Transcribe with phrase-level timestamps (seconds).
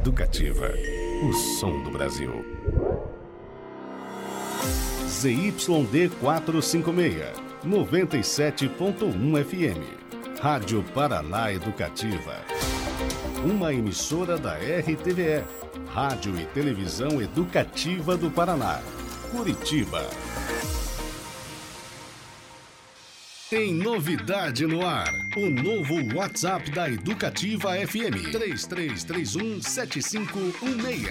[0.00, 0.72] Educativa.
[1.24, 2.30] O som do Brasil.
[5.08, 7.32] ZYD 456,
[7.66, 10.40] 97.1 FM.
[10.40, 12.36] Rádio Paraná Educativa.
[13.44, 15.42] Uma emissora da RTVE,
[15.88, 18.80] Rádio e Televisão Educativa do Paraná.
[19.32, 20.06] Curitiba.
[23.50, 25.10] Tem novidade no ar.
[25.34, 31.08] O novo WhatsApp da Educativa FM 3331 7516.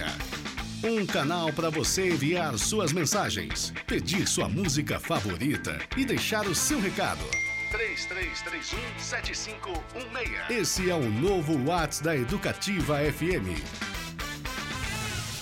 [0.84, 6.80] Um canal para você enviar suas mensagens, pedir sua música favorita e deixar o seu
[6.80, 7.24] recado.
[7.72, 10.50] 3331-7516.
[10.50, 13.58] Esse é o novo WhatsApp da Educativa FM.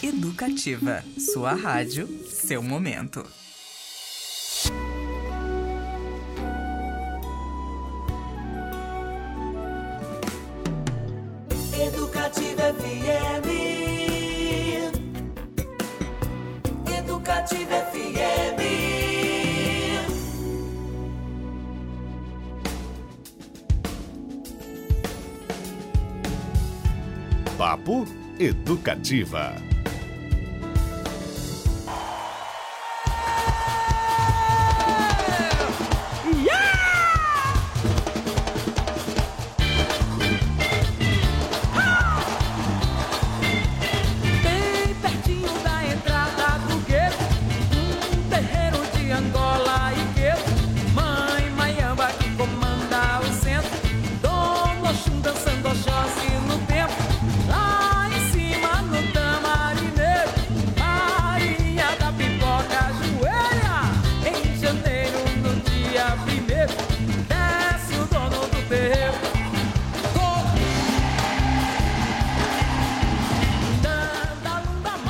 [0.03, 3.23] Educativa, sua rádio, seu momento.
[28.67, 29.76] Educativa.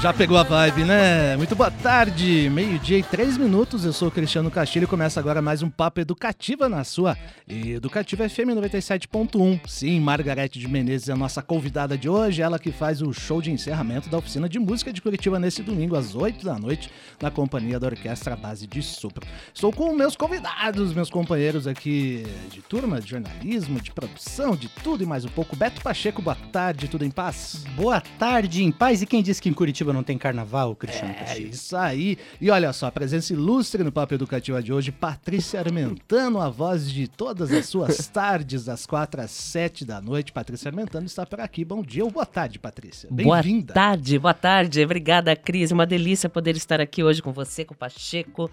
[0.07, 1.37] Já pegou a vibe, né?
[1.37, 3.85] Muito boa tarde, meio-dia e três minutos.
[3.85, 7.19] Eu sou o Cristiano Castilho e começa agora mais um Papo Educativa na sua
[7.49, 9.67] Educativa FM 97.1.
[9.67, 13.43] Sim, Margarete de Menezes é a nossa convidada de hoje, ela que faz o show
[13.43, 16.89] de encerramento da oficina de música de Curitiba nesse domingo às 8 da noite,
[17.21, 19.27] na companhia da Orquestra Base de Sopro.
[19.53, 25.03] Estou com meus convidados, meus companheiros aqui de turma, de jornalismo, de produção, de tudo
[25.03, 25.57] e mais um pouco.
[25.57, 27.65] Beto Pacheco, boa tarde, tudo em paz?
[27.75, 29.03] Boa tarde, em paz.
[29.03, 32.19] E quem disse que em Curitiba não tem carnaval, Cristiano É isso aí.
[32.41, 36.91] E olha só, a presença ilustre no Papo Educativa de hoje, Patrícia Armentano, a voz
[36.91, 40.33] de todas as suas tardes, das quatro às sete da noite.
[40.33, 41.65] Patrícia Armentano está por aqui.
[41.65, 43.09] Bom dia ou boa tarde, Patrícia.
[43.11, 43.73] Boa Bem-vinda.
[43.73, 44.85] tarde, boa tarde.
[44.85, 45.71] Obrigada, Cris.
[45.71, 48.51] Uma delícia poder estar aqui hoje com você, com o Pacheco.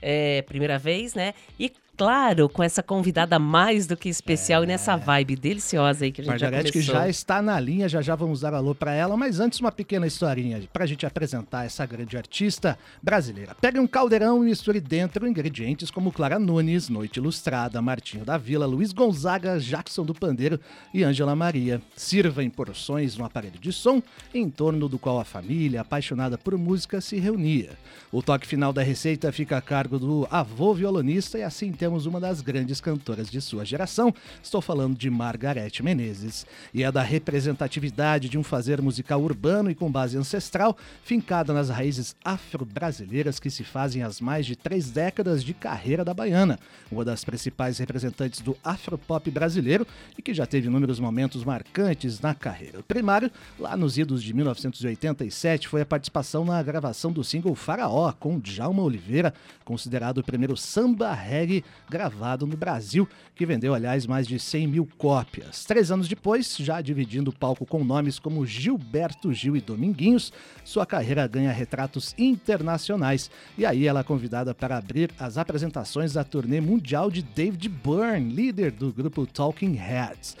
[0.00, 1.32] É, primeira vez, né?
[1.58, 6.20] E claro, com essa convidada mais do que especial e nessa vibe deliciosa aí que
[6.20, 6.94] a gente Margarete já que começou.
[6.94, 10.06] já está na linha, já já vamos dar alô para ela, mas antes uma pequena
[10.06, 13.56] historinha para a gente apresentar essa grande artista brasileira.
[13.60, 18.66] Pegue um caldeirão e misture dentro ingredientes como Clara Nunes, Noite Ilustrada, Martinho da Vila,
[18.66, 20.60] Luiz Gonzaga, Jackson do Pandeiro
[20.92, 21.80] e Ângela Maria.
[21.96, 24.02] Sirva em porções no aparelho de som
[24.34, 27.70] em torno do qual a família apaixonada por música se reunia.
[28.12, 32.18] O toque final da receita fica a cargo do avô violonista e assim temos uma
[32.18, 34.12] das grandes cantoras de sua geração.
[34.42, 36.44] Estou falando de Margarete Menezes.
[36.74, 41.68] E é da representatividade de um fazer musical urbano e com base ancestral, fincada nas
[41.68, 46.58] raízes afro-brasileiras que se fazem as mais de três décadas de carreira da baiana,
[46.90, 49.86] uma das principais representantes do afropop brasileiro
[50.18, 52.80] e que já teve inúmeros momentos marcantes na carreira.
[52.80, 58.12] O primário, lá nos idos de 1987, foi a participação na gravação do single Faraó,
[58.12, 59.32] com Djalma Oliveira,
[59.64, 64.88] considerado o primeiro samba reggae gravado no Brasil, que vendeu, aliás, mais de 100 mil
[64.98, 65.64] cópias.
[65.64, 70.32] Três anos depois, já dividindo o palco com nomes como Gilberto Gil e Dominguinhos,
[70.64, 73.30] sua carreira ganha retratos internacionais.
[73.56, 78.32] E aí ela é convidada para abrir as apresentações da turnê mundial de David Byrne,
[78.32, 80.36] líder do grupo Talking Heads.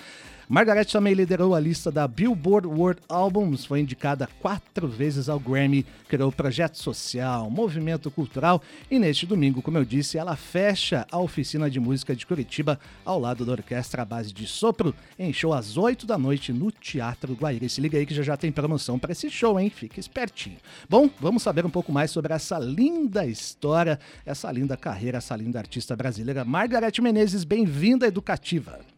[0.48, 5.84] Margaret também liderou a lista da Billboard World Albums, foi indicada quatro vezes ao Grammy,
[6.08, 11.68] criou projeto social, movimento cultural e neste domingo, como eu disse, ela fecha a oficina
[11.68, 15.76] de música de Curitiba ao lado da orquestra à base de sopro, em show às
[15.76, 17.68] 8 da noite no Teatro Guaíra.
[17.68, 19.68] Se liga aí que já já tem promoção para esse show, hein?
[19.68, 20.58] Fique espertinho.
[20.88, 25.58] Bom, vamos saber um pouco mais sobre essa linda história, essa linda carreira, essa linda
[25.58, 26.44] artista brasileira.
[26.44, 28.95] Margarete Menezes, bem-vinda Educativa.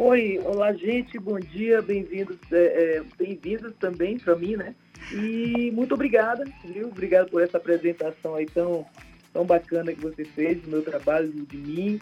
[0.00, 4.72] Oi, olá gente, bom dia, bem-vindos, é, é, bem-vindos também para mim, né?
[5.10, 6.86] E muito obrigada, viu?
[6.86, 8.86] Obrigado por essa apresentação aí tão,
[9.32, 12.00] tão bacana que você fez do meu trabalho, de mim.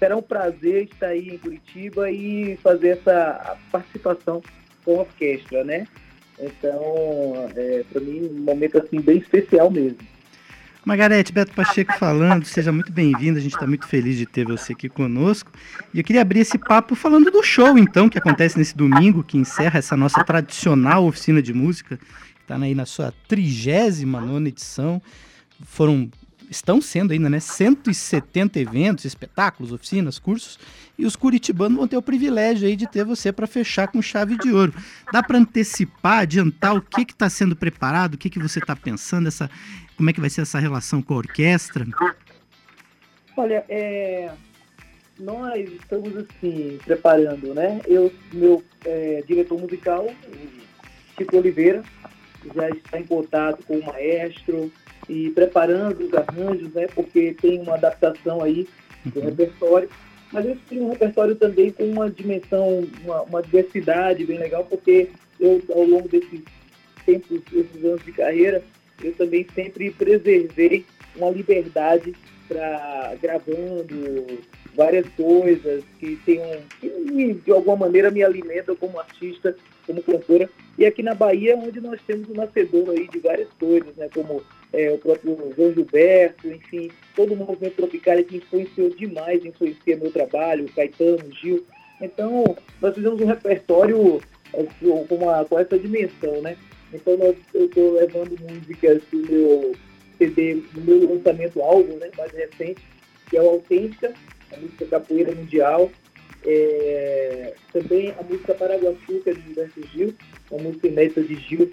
[0.00, 4.42] Será um prazer estar aí em Curitiba e fazer essa participação
[4.84, 5.86] com orquestra, né?
[6.40, 6.82] Então,
[7.54, 9.98] é, para mim, um momento assim bem especial mesmo.
[10.88, 14.72] Margarete, Beto Pacheco falando, seja muito bem-vinda, a gente está muito feliz de ter você
[14.72, 15.52] aqui conosco.
[15.92, 19.36] E eu queria abrir esse papo falando do show, então, que acontece nesse domingo, que
[19.36, 22.00] encerra essa nossa tradicional oficina de música,
[22.40, 25.02] está aí na sua 39 edição.
[25.66, 26.10] Foram
[26.50, 30.58] estão sendo ainda, né, 170 eventos, espetáculos, oficinas, cursos,
[30.98, 34.36] e os curitibanos vão ter o privilégio aí de ter você para fechar com chave
[34.36, 34.74] de ouro.
[35.12, 39.28] Dá para antecipar, adiantar o que está sendo preparado, o que, que você está pensando,
[39.28, 39.50] essa,
[39.96, 41.86] como é que vai ser essa relação com a orquestra?
[43.36, 44.32] Olha, é,
[45.18, 47.80] nós estamos assim preparando, né?
[47.86, 50.08] Eu, meu é, diretor musical,
[51.16, 51.82] Chico Oliveira,
[52.54, 54.72] já está em contato com o maestro,
[55.08, 56.86] e preparando os arranjos, né?
[56.94, 58.68] Porque tem uma adaptação aí
[59.04, 59.26] do uhum.
[59.26, 59.88] repertório.
[60.32, 65.08] Mas eu escolhi um repertório também com uma dimensão, uma, uma, diversidade bem legal, porque
[65.40, 66.42] eu, ao longo desses
[67.06, 68.62] tempos, desses anos de carreira,
[69.02, 70.84] eu também sempre preservei
[71.16, 72.14] uma liberdade
[72.46, 74.38] para gravando
[74.74, 79.56] várias coisas que tenham, que de alguma maneira me alimentam como artista,
[79.86, 80.48] como cantora.
[80.76, 84.08] E aqui na Bahia, onde nós temos um nascedor aí de várias coisas, né?
[84.14, 89.96] Como é, o próprio João Gilberto, enfim, todo o movimento tropical que influenciou demais, influencia
[89.96, 91.64] meu trabalho, Caetano, Gil.
[92.00, 94.20] Então, nós fizemos um repertório
[94.52, 96.56] é, com, uma, com essa dimensão, né?
[96.92, 99.72] Então, nós, eu estou levando músicas do meu
[100.18, 102.82] CD, do meu lançamento álbum, né, mais recente,
[103.28, 104.12] que é o Autêntica,
[104.52, 105.90] a música Capoeira Mundial.
[106.44, 110.14] É, também a música Paraguaçu, que é de Gilberto Gil,
[110.50, 111.70] uma música inédita de Gil,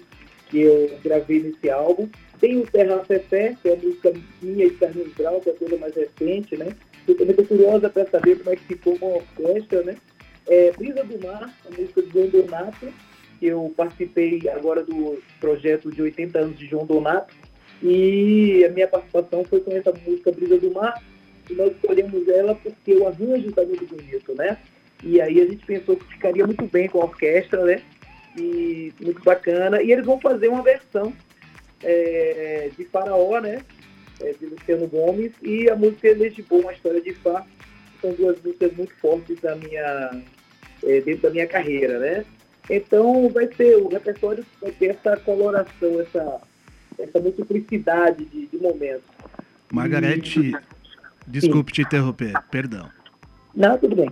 [0.48, 2.08] que eu gravei nesse álbum.
[2.40, 4.12] Tem o Terra Fefé, que é a música
[4.42, 6.68] minha de Carlinhos Grau, que é a coisa mais recente, né?
[7.08, 9.96] Eu também estou curiosa para saber como é que ficou com a orquestra, né?
[10.46, 12.92] É, Brisa do Mar, a música de João Donato,
[13.38, 17.34] que eu participei agora do projeto de 80 anos de João Donato,
[17.82, 21.02] e a minha participação foi com essa música Brisa do Mar,
[21.48, 24.58] e nós escolhemos ela porque o arranjo está muito bonito, né?
[25.02, 27.82] E aí a gente pensou que ficaria muito bem com a orquestra, né?
[28.38, 29.82] E muito bacana.
[29.82, 31.12] E eles vão fazer uma versão
[31.82, 33.62] é, de Faraó, né?
[34.20, 37.44] É, de Luciano Gomes, e a música Legibou, uma história de Fá.
[38.00, 40.22] São duas músicas muito fortes da minha,
[40.82, 42.24] é, dentro da minha carreira, né?
[42.68, 46.40] Então vai ser, o repertório vai ter essa coloração, essa,
[46.98, 49.04] essa multiplicidade de, de momentos.
[49.72, 50.56] Margarete, e...
[51.26, 51.82] desculpe Sim.
[51.82, 52.90] te interromper, perdão.
[53.54, 54.10] Não, tudo bem.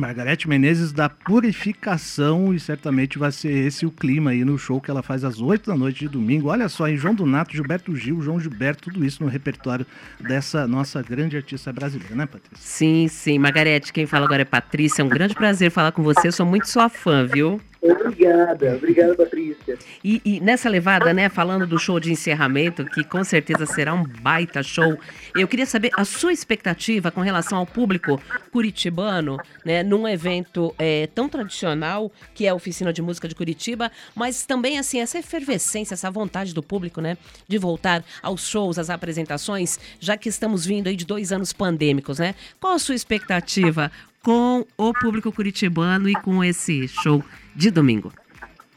[0.00, 4.90] Margarete Menezes da Purificação e certamente vai ser esse o clima aí no show que
[4.90, 6.48] ela faz às 8 da noite de domingo.
[6.48, 9.86] Olha só, em João Donato, Gilberto Gil, João Gilberto, tudo isso no repertório
[10.20, 12.56] dessa nossa grande artista brasileira, né, Patrícia?
[12.58, 13.38] Sim, sim.
[13.38, 15.02] Margarete, quem fala agora é Patrícia.
[15.02, 16.28] É um grande prazer falar com você.
[16.28, 17.60] Eu sou muito sua fã, viu?
[17.92, 19.78] Obrigada, obrigada, Patrícia.
[20.02, 24.04] E, e, nessa levada, né, falando do show de encerramento, que com certeza será um
[24.04, 24.98] baita show,
[25.34, 31.06] eu queria saber a sua expectativa com relação ao público curitibano, né, num evento é,
[31.14, 35.94] tão tradicional que é a Oficina de Música de Curitiba, mas também, assim, essa efervescência,
[35.94, 37.16] essa vontade do público, né,
[37.46, 42.18] de voltar aos shows, às apresentações, já que estamos vindo aí de dois anos pandêmicos,
[42.18, 42.34] né?
[42.60, 43.90] Qual a sua expectativa
[44.22, 47.22] com o público curitibano e com esse show
[47.56, 48.12] de domingo?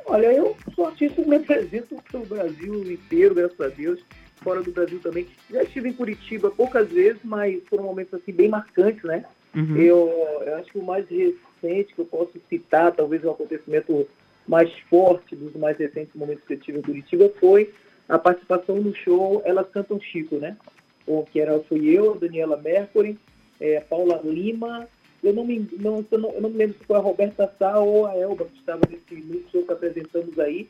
[0.05, 3.99] Olha, eu sou artista que me apresento para o Brasil inteiro, graças a Deus,
[4.37, 5.27] fora do Brasil também.
[5.51, 9.23] Já estive em Curitiba poucas vezes, mas foram momentos assim bem marcantes, né?
[9.55, 9.75] Uhum.
[9.77, 14.07] Eu, eu, acho que o mais recente que eu posso citar, talvez o acontecimento
[14.47, 17.71] mais forte dos mais recentes momentos que eu tive em Curitiba foi
[18.07, 20.57] a participação no show Elas Cantam Chico, né?
[21.05, 23.17] O, que era, fui eu, Daniela Mercury,
[23.59, 24.87] é, Paula Lima,
[25.23, 27.79] eu não me, não, eu não, eu não me lembro se foi a Roberta Sá
[27.79, 30.67] ou a Elba que estava nesse show que apresentamos aí.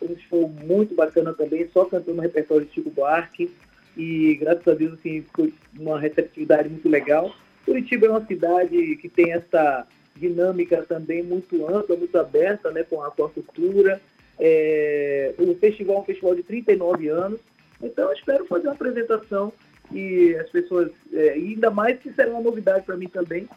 [0.00, 3.50] Um show muito bacana também, só cantando no repertório de Chico Buarque.
[3.96, 7.32] E graças a Deus assim, foi uma receptividade muito legal.
[7.64, 13.02] Curitiba é uma cidade que tem essa dinâmica também muito ampla, muito aberta né, com
[13.02, 14.00] a, com cultura.
[14.38, 17.40] É, o festival é um festival de 39 anos,
[17.80, 19.52] então eu espero fazer uma apresentação
[19.92, 23.48] e as pessoas, é, ainda mais que será uma novidade para mim também,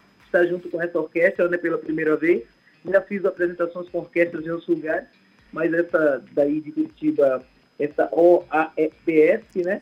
[0.44, 2.44] junto com essa orquestra né, pela primeira vez.
[2.88, 5.08] Já fiz apresentações com orquestras em outros lugares,
[5.52, 7.44] mas essa daí de Curitiba,
[7.80, 9.82] essa OAEPS, né?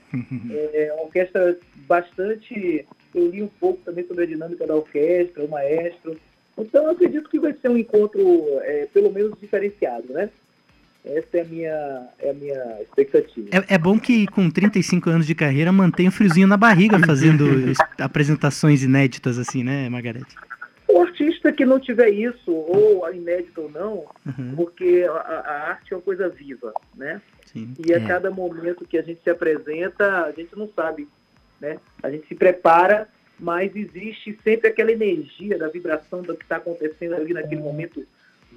[0.53, 1.57] é uma orquestra
[1.87, 2.85] bastante.
[3.13, 6.17] Eu li um pouco também sobre a dinâmica da orquestra, o maestro.
[6.57, 8.21] Então, eu acredito que vai ser um encontro,
[8.61, 10.29] é, pelo menos, diferenciado, né?
[11.05, 13.49] Essa é a minha, é a minha expectativa.
[13.51, 17.45] É, é, bom que com 35 anos de carreira mantenha o friozinho na barriga fazendo
[17.99, 20.35] apresentações inéditas assim, né, Margarete?
[20.87, 25.93] O artista que não tiver isso, ou inédito ou não, Uhum, porque a, a arte
[25.93, 27.21] é uma coisa viva, né?
[27.45, 27.73] sim.
[27.85, 27.99] E a É.
[28.07, 31.07] cada momento que a gente se apresenta, a gente não sabe,
[31.59, 31.77] né?
[32.01, 33.07] A gente se prepara,
[33.39, 38.05] mas existe sempre aquela energia da vibração do que está acontecendo ali naquele momento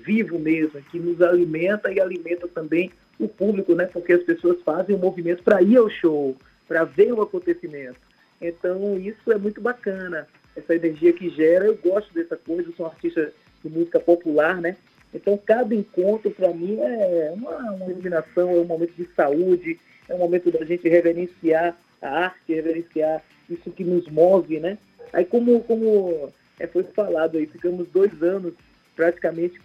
[0.05, 3.87] vivo mesmo, que nos alimenta e alimenta também o público, né?
[3.87, 6.37] Porque as pessoas fazem o movimento para ir ao show,
[6.69, 7.99] para ver o acontecimento.
[8.41, 11.67] Então, isso é muito bacana, essa energia que gera.
[11.67, 13.33] Eu gosto dessa coisa, eu sou um artista
[13.65, 14.77] de música popular, né?
[15.15, 20.15] Então, cada encontro, para mim, é uma, uma iluminação, é um momento de saúde, é
[20.15, 24.77] um momento da gente reverenciar a arte, reverenciar isso que nos move, né?
[25.13, 28.53] Aí, como, como é, foi falado aí, ficamos dois anos
[28.97, 29.61] praticamente,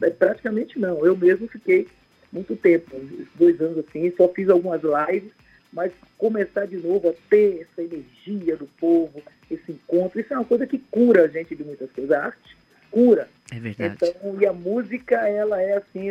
[0.00, 1.88] é, praticamente não, eu mesmo fiquei
[2.32, 2.96] muito tempo,
[3.34, 5.32] dois anos assim, só fiz algumas lives,
[5.72, 10.44] mas começar de novo a ter essa energia do povo, esse encontro, isso é uma
[10.44, 12.12] coisa que cura a gente de muitas coisas.
[12.12, 12.56] A arte
[12.90, 13.28] cura.
[13.52, 13.94] É verdade.
[13.94, 16.08] Então, e a música, ela é assim,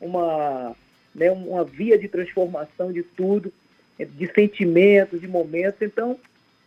[0.00, 0.74] uma,
[1.14, 3.52] né, uma via de transformação de tudo,
[3.98, 5.80] de sentimentos, de momentos.
[5.82, 6.18] Então,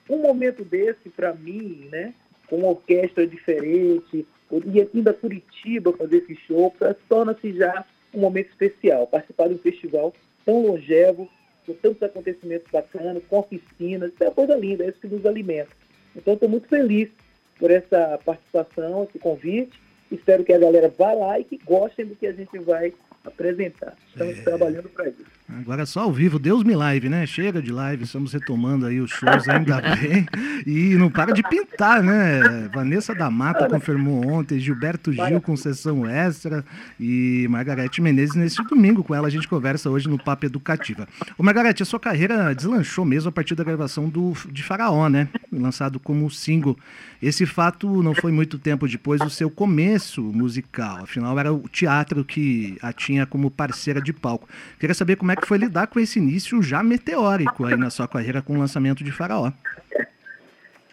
[0.09, 2.13] um momento desse, para mim, né,
[2.47, 4.25] com uma orquestra diferente,
[4.65, 6.73] e aqui da Curitiba fazer esse show,
[7.07, 9.07] torna-se já um momento especial.
[9.07, 10.13] Participar de um festival
[10.45, 11.29] tão longevo,
[11.65, 15.69] com tantos acontecimentos bacanas, com oficinas, é uma coisa linda, é isso que nos alimenta.
[16.15, 17.09] Então, estou muito feliz
[17.57, 19.79] por essa participação, esse convite.
[20.11, 22.93] Espero que a galera vá lá e que gostem do que a gente vai
[23.25, 23.93] apresentar.
[24.09, 25.25] Estamos trabalhando para isso.
[25.59, 27.25] Agora é só ao vivo, Deus me live, né?
[27.25, 30.25] Chega de live, estamos retomando aí os shows, ainda bem.
[30.65, 32.69] E não para de pintar, né?
[32.73, 36.63] Vanessa da Mata confirmou ontem, Gilberto Gil com sessão extra
[36.99, 39.03] e Margarete Menezes nesse domingo.
[39.03, 41.07] Com ela a gente conversa hoje no Papo Educativa.
[41.37, 45.27] Ô Margarete, a sua carreira deslanchou mesmo a partir da gravação do, de Faraó, né?
[45.51, 46.77] Lançado como single.
[47.21, 51.03] Esse fato não foi muito tempo depois do seu começo musical.
[51.03, 54.49] Afinal, era o teatro que a tinha como parceira de palco.
[54.79, 58.07] Queria saber como é que foi lidar com esse início já meteórico aí na sua
[58.07, 59.51] carreira com o lançamento de Faraó.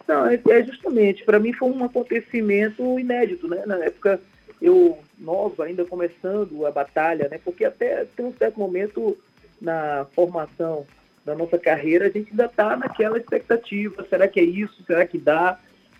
[0.07, 3.63] Não, é, é justamente, para mim foi um acontecimento inédito, né?
[3.67, 4.21] Na época,
[4.61, 7.39] eu, nova, ainda começando a batalha, né?
[7.45, 9.17] Porque até tem um certo momento
[9.61, 10.87] na formação
[11.25, 15.19] da nossa carreira, a gente ainda está naquela expectativa, será que é isso, será que
[15.19, 15.59] dá,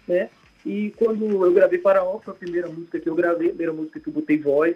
[0.09, 0.31] né?
[0.67, 4.01] E quando eu gravei Faraó, foi a primeira música que eu gravei, a primeira música
[4.01, 4.75] que eu botei voz,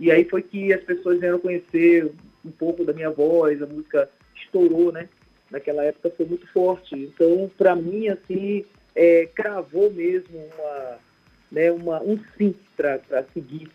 [0.00, 2.10] e aí foi que as pessoas vieram conhecer
[2.44, 5.08] um pouco da minha voz, a música estourou, né?
[5.50, 6.94] Naquela época foi muito forte.
[6.94, 10.98] Então, para mim, assim, é, cravou mesmo uma,
[11.50, 13.68] né, uma, um sim para seguir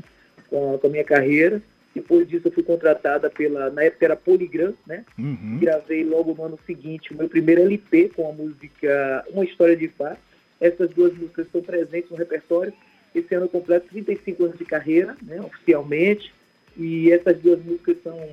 [0.49, 1.61] com a, com a minha carreira.
[1.93, 5.05] Depois disso, eu fui contratada pela, na época era Poligram, né?
[5.17, 5.59] Uhum.
[5.59, 9.87] Gravei logo no ano seguinte o meu primeiro LP com a música Uma História de
[9.89, 10.17] Fá.
[10.59, 12.73] Essas duas músicas estão presentes no repertório.
[13.13, 16.33] Esse ano eu completo 35 anos de carreira, né, oficialmente.
[16.75, 18.29] E essas duas músicas são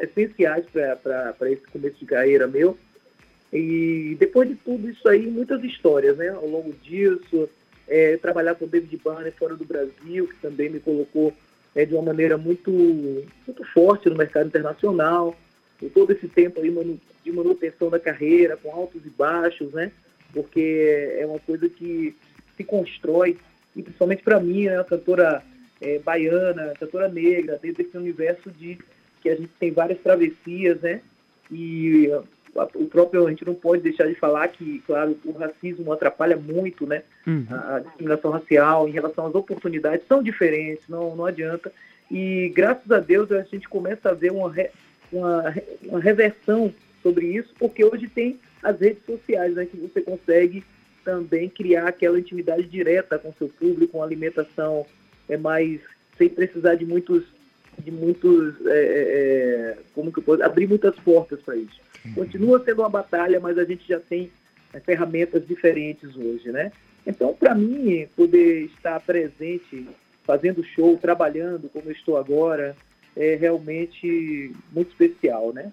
[0.00, 2.76] essenciais para esse começo de carreira meu.
[3.52, 6.28] E depois de tudo isso aí, muitas histórias, né?
[6.28, 7.48] Ao longo disso,
[7.88, 11.32] é, trabalhar com o David Banner fora do Brasil, que também me colocou
[11.74, 15.36] é, de uma maneira muito, muito forte no mercado internacional.
[15.82, 19.90] E todo esse tempo aí de manutenção da carreira, com altos e baixos, né?
[20.32, 22.14] Porque é uma coisa que
[22.56, 23.36] se constrói,
[23.74, 25.42] e principalmente para mim, né, cantora
[25.80, 28.78] é, baiana, cantora negra, dentro desse universo de
[29.22, 31.00] que a gente tem várias travessias, né?
[31.50, 32.08] E
[32.74, 36.86] o próprio, a gente não pode deixar de falar que, claro, o racismo atrapalha muito,
[36.86, 37.02] né?
[37.26, 37.46] Uhum.
[37.50, 41.72] A, a discriminação racial em relação às oportunidades são diferentes, não, não adianta.
[42.10, 44.70] E graças a Deus a gente começa a ver uma, re-
[45.12, 46.72] uma, uma reversão
[47.02, 49.66] sobre isso, porque hoje tem as redes sociais, né?
[49.66, 50.64] Que você consegue
[51.04, 54.86] também criar aquela intimidade direta com seu público, uma alimentação
[55.28, 55.80] é mais
[56.18, 57.24] sem precisar de muitos
[57.78, 61.80] de muitos é, é, como que eu posso abrir muitas portas para isso.
[62.14, 64.30] Continua sendo uma batalha, mas a gente já tem
[64.74, 66.72] é, ferramentas diferentes hoje, né?
[67.06, 69.88] Então, para mim, poder estar presente,
[70.24, 72.76] fazendo show, trabalhando como eu estou agora,
[73.16, 75.72] é realmente muito especial, né?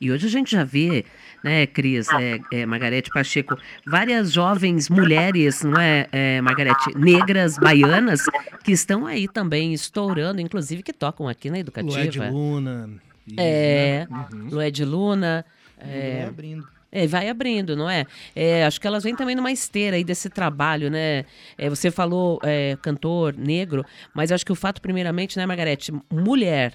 [0.00, 1.04] E hoje a gente já vê,
[1.42, 8.22] né, Cris, é, é, Margarete Pacheco, várias jovens mulheres, não é, é, Margarete, negras, baianas,
[8.62, 11.98] que estão aí também estourando, inclusive que tocam aqui na Educativa.
[11.98, 12.90] Lued Luna.
[13.26, 14.26] e- É, né?
[14.32, 14.48] Uhum.
[14.52, 15.44] Lued Luna.
[15.80, 16.68] Vai É, abrindo.
[16.90, 18.04] é, vai abrindo, não é?
[18.34, 21.24] É, Acho que elas vêm também numa esteira aí desse trabalho, né?
[21.56, 26.74] É, você falou é, cantor negro, mas acho que o fato, primeiramente, né, Margarete, mulher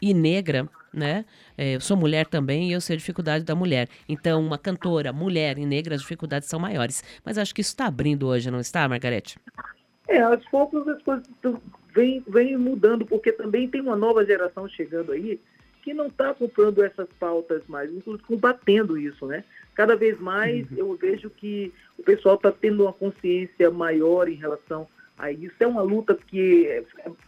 [0.00, 1.24] e negra, né?
[1.56, 3.88] É, eu sou mulher também e eu sei a dificuldade da mulher.
[4.08, 7.02] Então, uma cantora, mulher e negra, as dificuldades são maiores.
[7.24, 9.38] Mas acho que isso está abrindo hoje, não está, Margarete?
[10.08, 11.26] É, aos poucos as coisas
[11.94, 15.38] vêm vem mudando, porque também tem uma nova geração chegando aí
[15.82, 19.44] que não está comprando essas pautas mais, inclusive combatendo isso, né?
[19.74, 24.86] Cada vez mais eu vejo que o pessoal está tendo uma consciência maior em relação
[25.16, 25.54] a isso.
[25.60, 26.84] É uma luta que é,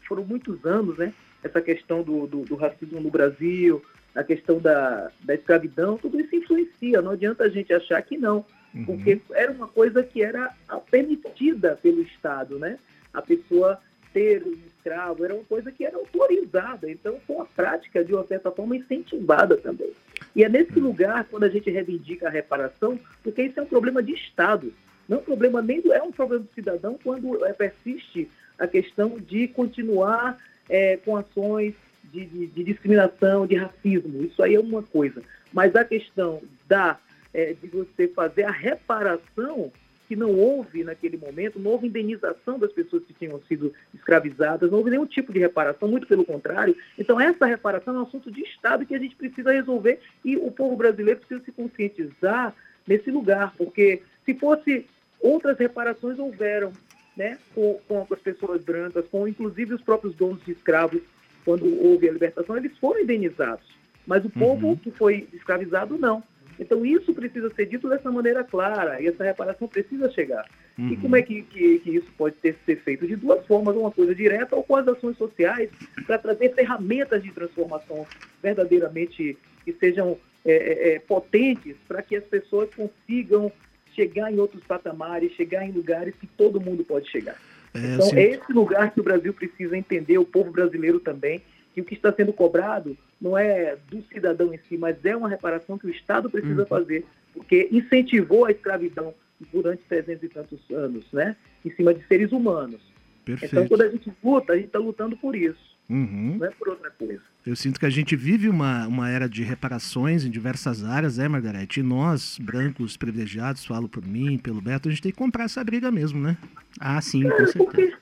[0.07, 1.13] foram muitos anos, né?
[1.43, 3.83] Essa questão do, do, do racismo no Brasil,
[4.15, 7.01] a questão da, da escravidão, tudo isso influencia.
[7.01, 8.45] Não adianta a gente achar que não
[8.87, 10.55] porque era uma coisa que era
[10.91, 12.79] permitida pelo Estado, né?
[13.13, 13.81] A pessoa
[14.13, 18.25] ter um escravo era uma coisa que era autorizada, então foi uma prática, de uma
[18.25, 19.93] certa forma, incentivada também.
[20.35, 24.03] E é nesse lugar, quando a gente reivindica a reparação, porque isso é um problema
[24.03, 24.73] de Estado,
[25.09, 28.29] não é um problema nem do, é um problema do cidadão quando é, persiste
[28.59, 30.39] a questão de continuar
[30.71, 31.75] é, com ações
[32.05, 34.23] de, de- de discriminação, de racismo.
[34.25, 35.23] Isso aí é uma coisa.
[35.53, 36.97] Mas a questão da
[37.35, 39.71] é, de você fazer a reparação
[40.09, 44.79] que não houve naquele momento, não houve indenização das pessoas que tinham sido escravizadas, não
[44.79, 46.77] houve nenhum tipo de reparação, muito pelo contrário.
[46.99, 50.51] Então, essa reparação é um assunto de Estado que a gente precisa resolver e o
[50.51, 52.53] povo brasileiro precisa se conscientizar
[52.89, 54.85] nesse lugar, porque se fosse
[55.21, 56.73] outras reparações houveram,
[57.21, 61.03] né, com, com as pessoas brancas, com inclusive os próprios donos de escravos,
[61.45, 63.67] quando houve a libertação, eles foram indenizados.
[64.07, 66.23] Mas o povo que foi escravizado, não.
[66.59, 70.47] Então, isso precisa ser dito dessa maneira clara, e essa reparação precisa chegar.
[70.79, 73.07] E como é que, que, que isso pode ter, ser feito?
[73.07, 75.69] De duas formas, uma coisa direta ou com as ações sociais,
[76.07, 78.07] para trazer ferramentas de transformação
[78.43, 83.53] verdadeiramente que sejam é, é, é, potentes para que as pessoas consigam
[83.95, 87.37] chegar em outros patamares, chegar em lugares que todo mundo pode chegar.
[87.75, 91.43] É, Então, sinto- é esse lugar que o Brasil precisa entender, o povo brasileiro também,
[91.75, 95.29] que o que está sendo cobrado não é do cidadão em si, mas é uma
[95.29, 99.15] reparação que o Estado precisa fazer, porque incentivou a escravidão
[99.53, 101.37] durante 300 e tantos anos, né?
[101.65, 102.81] Em cima de seres humanos.
[103.23, 103.69] Então, Perfeito.
[103.69, 106.37] quando a gente luta, a gente está lutando por isso, Uhum.
[106.39, 107.21] não é por outra coisa.
[107.45, 111.27] Eu sinto que a gente vive uma, uma era de reparações em diversas áreas, é,
[111.27, 111.81] Margarete?
[111.81, 115.65] E nós, brancos privilegiados, falo por mim, pelo Beto, a gente tem que comprar essa
[115.65, 116.37] briga mesmo, né?
[116.79, 117.59] Ah, sim, com É, certeza.
[117.59, 117.93] porque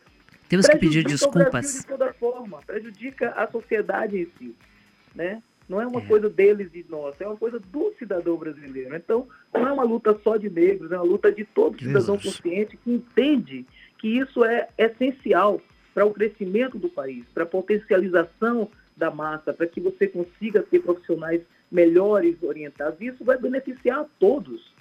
[0.49, 1.75] Temos que pedir prejudica o Brasil desculpas.
[1.81, 4.55] de toda forma, prejudica a sociedade em si,
[5.15, 5.43] né?
[5.69, 8.97] Não é uma coisa deles e nossa, é uma coisa do cidadão brasileiro.
[8.97, 12.37] Então, não é uma luta só de negros, é uma luta de todo cidadão Jesus.
[12.37, 13.67] consciente que entende
[13.99, 15.61] que isso é essencial
[15.99, 20.79] para o crescimento do país, para a potencialização da massa, para que você consiga ter
[20.79, 23.01] profissionais melhores orientados.
[23.01, 24.73] Isso vai beneficiar a todos.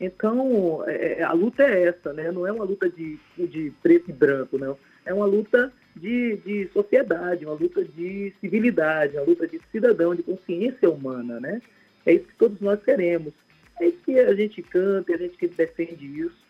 [0.00, 2.32] Então, é, é, a luta é essa, né?
[2.32, 4.78] Não é uma luta de, de preto e branco, não.
[5.04, 10.22] É uma luta de, de sociedade, uma luta de civilidade, uma luta de cidadão, de
[10.22, 11.60] consciência humana, né?
[12.06, 13.34] É isso que todos nós queremos.
[13.78, 16.42] É isso que a gente canta, é a gente que defende isso.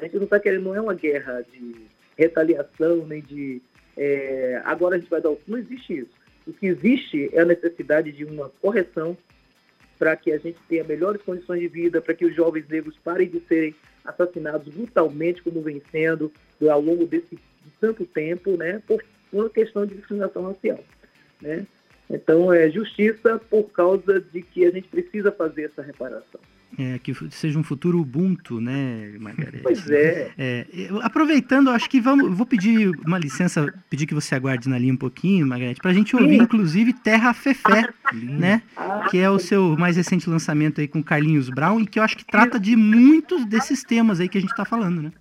[0.00, 1.86] A gente não está querendo, não é uma guerra de
[2.18, 3.62] retaliação, nem de
[3.98, 5.40] é, agora a gente vai dar o.
[5.46, 6.10] Não existe isso.
[6.46, 9.18] O que existe é a necessidade de uma correção
[9.98, 13.28] para que a gente tenha melhores condições de vida, para que os jovens negros parem
[13.28, 16.32] de serem assassinados brutalmente, como vem sendo
[16.70, 20.82] ao longo desse de tanto tempo, né, por uma questão de discriminação racial,
[21.42, 21.66] né?
[22.08, 26.40] Então é justiça por causa de que a gente precisa fazer essa reparação.
[26.78, 29.62] É, que seja um futuro Ubuntu, né, Margarete?
[29.62, 30.30] Pois é.
[30.38, 30.66] É,
[31.02, 34.96] aproveitando, acho que vamos, vou pedir uma licença, pedir que você aguarde na linha um
[34.96, 36.42] pouquinho, Margarete, para a gente ouvir, Sim.
[36.42, 38.62] inclusive, Terra Fefé, né?
[38.76, 42.02] Ah, Que é o seu mais recente lançamento aí com Carlinhos Brown e que eu
[42.02, 45.12] acho que trata de muitos desses temas aí que a gente está falando, né?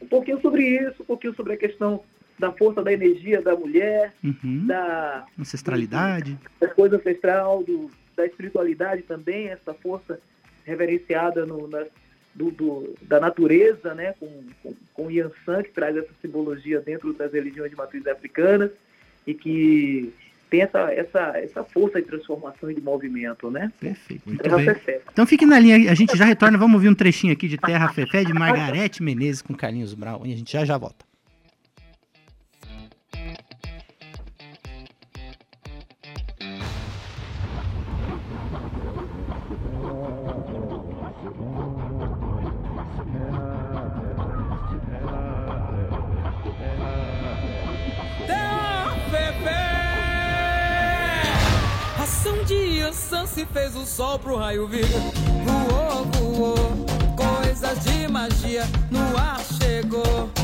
[0.00, 2.02] um pouquinho sobre isso, um pouquinho sobre a questão
[2.38, 4.66] da força da energia da mulher, Uhum.
[4.66, 6.38] da, Ancestralidade.
[6.60, 10.20] da coisa ancestral, do, da espiritualidade também, essa força
[10.64, 11.84] reverenciada no, na,
[12.34, 14.28] do, do- da natureza, né, com,
[14.62, 18.70] com, com Yansan, que traz essa simbologia dentro das religiões de matriz africanas
[19.26, 20.12] e que
[20.50, 23.72] tem essa, essa, essa força de transformação e de movimento, né?
[23.80, 24.22] Perfeito.
[24.26, 24.66] Muito Terra bem.
[24.66, 25.00] Fefé.
[25.12, 27.92] Então fique na linha, a gente já retorna, vamos ouvir um trechinho aqui de Terra
[27.92, 31.04] Fefé de Margarete Menezes com Carlinhos Brown e a gente já já volta.
[52.84, 54.84] Ansan se fez o sol pro raio vir.
[55.44, 60.43] Voou, voou, coisas de magia no ar chegou.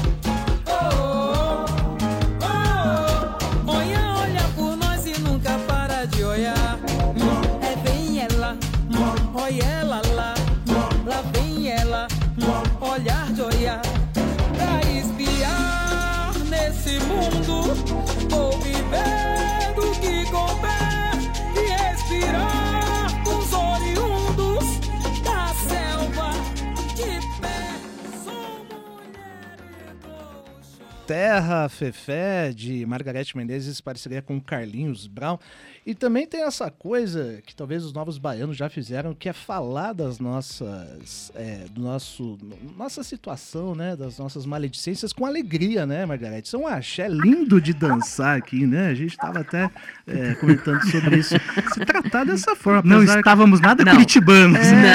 [31.10, 35.40] Terra, Fefé, de Margarete Menezes, parceria com Carlinhos Brown.
[35.84, 39.92] E também tem essa coisa que talvez os novos baianos já fizeram, que é falar
[39.92, 41.32] das nossas.
[41.34, 42.38] É, do nosso.
[42.78, 43.96] Nossa situação, né?
[43.96, 46.46] Das nossas maledicências com alegria, né, Margarete?
[46.46, 48.86] Isso é um axé lindo de dançar aqui, né?
[48.86, 49.68] A gente estava até
[50.06, 51.34] é, comentando sobre isso.
[51.74, 52.82] Se tratar dessa forma.
[52.84, 53.94] Não estávamos nada Não.
[53.94, 54.60] curitibanos.
[54.60, 54.92] né?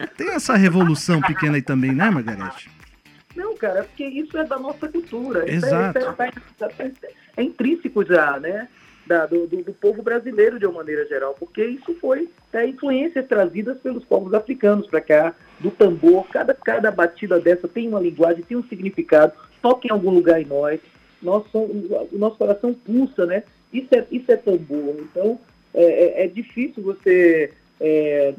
[0.00, 0.06] É.
[0.16, 2.74] Tem essa revolução pequena aí também, né, Margarete?
[3.54, 5.44] Não, cara, é porque isso é da nossa cultura.
[5.48, 5.98] Isso Exato.
[5.98, 6.92] É, isso é, é-
[7.36, 8.68] é intrínseco já, né?
[9.06, 13.78] da- do, do- povo brasileiro de uma maneira geral, porque isso foi é, influências trazidas
[13.80, 16.26] pelos povos africanos para cá, do tambor.
[16.30, 20.46] Cada, cada batida dessa tem uma linguagem, tem um significado, toca em algum lugar em
[20.46, 20.80] nós.
[21.22, 21.50] Somos,
[22.12, 23.42] o nosso coração pulsa, né?
[23.70, 24.96] Isso é, isso é tambor.
[24.98, 25.38] Então,
[25.74, 27.52] é, é- é difícil você.
[27.80, 28.32] é,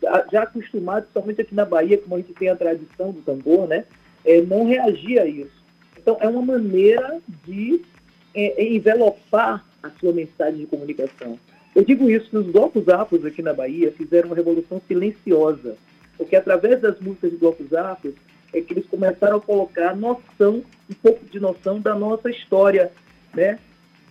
[0.00, 3.66] já- já acostumado, somente aqui na Bahia, como a gente tem a tradição do tambor,
[3.66, 3.84] né?
[4.24, 5.60] É, não reagir a isso.
[5.98, 7.82] Então, é uma maneira de
[8.34, 11.38] é, é, envelopar a sua mensagem de comunicação.
[11.74, 15.76] Eu digo isso, que os blocos afros aqui na Bahia fizeram uma revolução silenciosa,
[16.16, 18.14] porque através das músicas de blocos afros
[18.52, 22.90] é que eles começaram a colocar noção, um pouco de noção da nossa história,
[23.32, 23.58] né?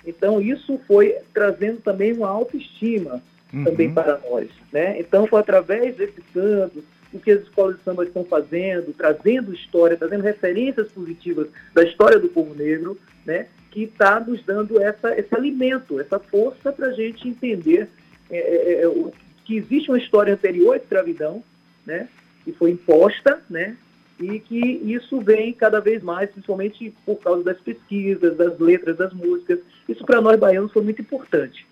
[0.05, 4.99] Então, isso foi trazendo também uma autoestima também para nós, né?
[4.99, 9.97] Então, foi através desses cantos, o que as escolas de samba estão fazendo, trazendo história,
[9.97, 13.47] trazendo referências positivas da história do povo negro, né?
[13.71, 17.87] Que está nos dando essa, esse alimento, essa força para a gente entender
[18.29, 19.11] é, é, é, o-
[19.45, 21.43] que existe uma história anterior à escravidão,
[21.85, 22.07] né?
[22.43, 23.75] Que foi imposta, né?
[24.19, 29.13] E que isso vem cada vez mais, principalmente por causa das pesquisas, das letras, das
[29.13, 29.59] músicas.
[29.87, 31.65] Isso para nós baianos foi muito importante.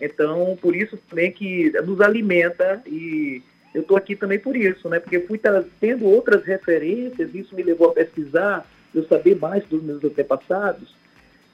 [0.00, 3.40] Então, por isso também que nos alimenta e
[3.74, 5.00] eu estou aqui também por isso, né?
[5.00, 5.40] Porque fui
[5.80, 10.94] tendo outras referências, isso me levou a pesquisar, eu saber mais dos meus antepassados.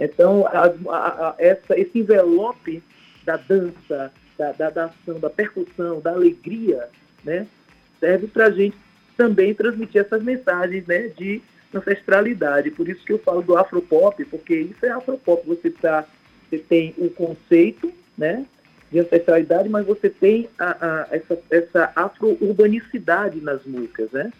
[0.01, 2.83] Então, as- a- a- essa, esse envelope
[3.25, 6.89] da dança, da, da, da ação, da percussão, da alegria,
[7.25, 7.47] né?
[8.01, 8.77] Serve para a gente
[9.17, 11.09] também transmitir essas mensagens, né?
[11.09, 11.43] De
[11.75, 12.71] ancestralidade.
[12.71, 15.47] Por isso que eu falo do afropop, porque isso é afropop.
[15.47, 16.07] Você, tá,
[16.49, 18.45] você tem o conceito, né?
[18.91, 24.31] De ancestralidade, mas você tem a, a- essa, essa afro-urbanicidade nas músicas, né?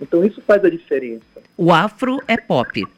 [0.00, 1.24] Então isso faz a diferença.
[1.56, 2.82] O afro é pop.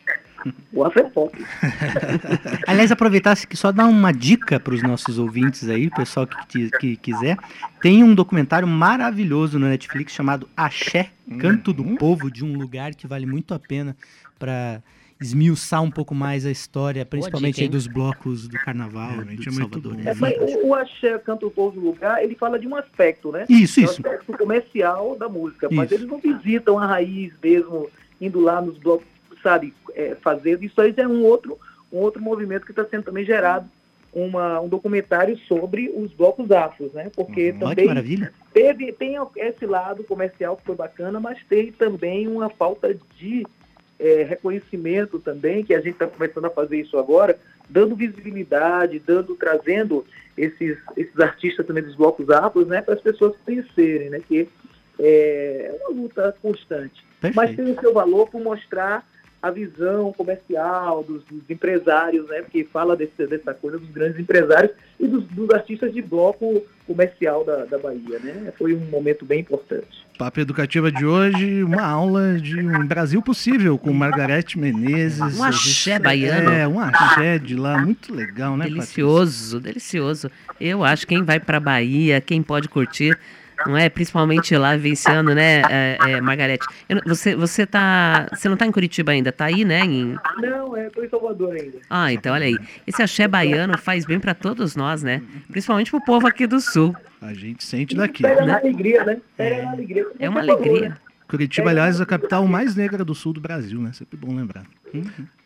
[0.73, 1.37] O afro é pop.
[2.67, 6.47] Aliás, aproveitasse que só dar uma dica para os nossos ouvintes aí, o pessoal que,
[6.47, 7.37] que- que quiser.
[7.83, 13.07] Tem um documentário maravilhoso no Netflix chamado Axé, Canto do Povo, de um lugar que
[13.07, 13.97] vale muito a pena
[14.39, 14.81] para
[15.21, 19.53] esmiuçar um pouco mais a história, principalmente dica, dos blocos do carnaval Realmente do é
[19.53, 19.95] Salvador.
[19.97, 20.09] bom.
[20.09, 23.33] É, mas o, o axé, Canto do Povo do Lugar, ele fala de um aspecto,
[23.33, 23.45] né?
[23.49, 23.95] Isso, É o isso.
[23.95, 26.01] aspecto comercial da música, mas Isso.
[26.03, 27.89] eles não visitam a raiz mesmo,
[28.21, 29.07] indo lá nos blocos,
[29.43, 30.65] sabe, é, fazendo.
[30.65, 31.59] Isso aí é um outro,
[31.93, 33.69] um outro movimento que está sendo também gerado,
[34.13, 37.11] uma, um documentário sobre os blocos afros, né?
[37.15, 38.33] Porque Olha que também maravilha.
[38.55, 43.45] teve, tem esse lado comercial que foi bacana, mas tem também uma falta de
[43.99, 49.35] é, reconhecimento também, que a gente está começando a fazer isso agora, dando visibilidade, dando,
[49.35, 50.07] trazendo
[50.37, 54.49] esses, esses artistas também dos blocos afros, né, para as pessoas conhecerem, né, que
[54.99, 57.05] é uma luta constante.
[57.23, 57.57] Mas Perfeito.
[57.65, 59.07] tem o seu valor por mostrar
[59.49, 62.43] a visão comercial dos, dos empresários, né?
[62.43, 67.45] Porque fala desse, dessa coisa dos grandes empresários e dos, dos artistas de bloco comercial
[67.45, 68.53] da, da Bahia, né?
[68.57, 70.07] Foi um momento bem importante.
[70.19, 75.39] Papo Educativa de hoje, uma aula de um Brasil possível com Margarete Menezes.
[75.39, 76.51] Um axé baiano.
[76.51, 80.31] É, um axé de lá, muito legal, né, Delicioso, delicioso.
[80.61, 83.19] Eu acho que quem vai pra Bahia, quem pode curtir,
[83.67, 83.89] não é?
[83.89, 86.67] Principalmente lá vivenciando, né, é, é, Margarete?
[86.89, 88.27] Eu você, você tá.
[88.33, 89.81] Você não tá em Curitiba ainda, tá aí, né?
[89.85, 91.79] em- Não, é, tô em Salvador ainda.
[91.89, 92.57] Ah, então olha aí.
[92.87, 95.23] Esse axé baiano faz bem pra todos nós, né?
[95.51, 96.95] Principalmente pro povo aqui do sul.
[97.21, 98.23] A gente sente daqui.
[98.23, 98.47] Pega né?
[98.53, 99.17] na alegria, né?
[99.37, 100.05] Pega na alegria.
[100.05, 100.89] como É uma falou, alegria.
[100.91, 100.97] né?
[101.29, 103.93] Curitiba, aliás, é a capital mais negra do sul do Brasil, né?
[103.93, 104.65] Sempre bom lembrar.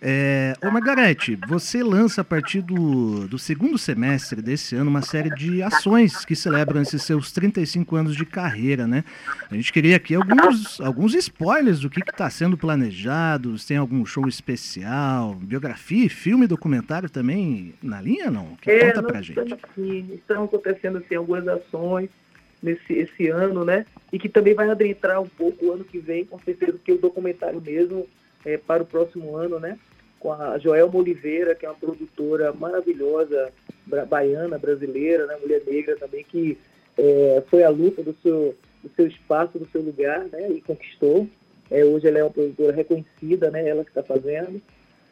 [0.01, 5.31] É, ô Margarete, você lança a partir do, do segundo semestre desse ano uma série
[5.31, 9.03] de ações que celebram esses seus 35 anos de carreira, né?
[9.51, 14.07] A gente queria aqui alguns, alguns spoilers do que está sendo planejado, se tem algum
[14.07, 18.57] show especial, biografia, filme, documentário também na linha, não?
[18.61, 19.41] Que É, conta pra gente.
[19.75, 22.09] sim, estão acontecendo assim, algumas ações
[22.63, 23.85] nesse esse ano, né?
[24.13, 26.99] E que também vai adentrar um pouco o ano que vem, com certeza, porque o
[26.99, 28.07] documentário mesmo
[28.45, 29.79] é para o próximo ano, né?
[30.21, 33.53] Com a Joelma Oliveira, que é uma produtora maravilhosa,
[34.09, 35.37] baiana, brasileira, né?
[35.41, 36.57] Mulher negra também, que
[36.97, 40.51] é, foi a luta do seu, do seu espaço, do seu lugar, né?
[40.51, 41.27] E conquistou.
[41.71, 43.67] É, hoje ela é uma produtora reconhecida, né?
[43.69, 44.61] Ela que está fazendo.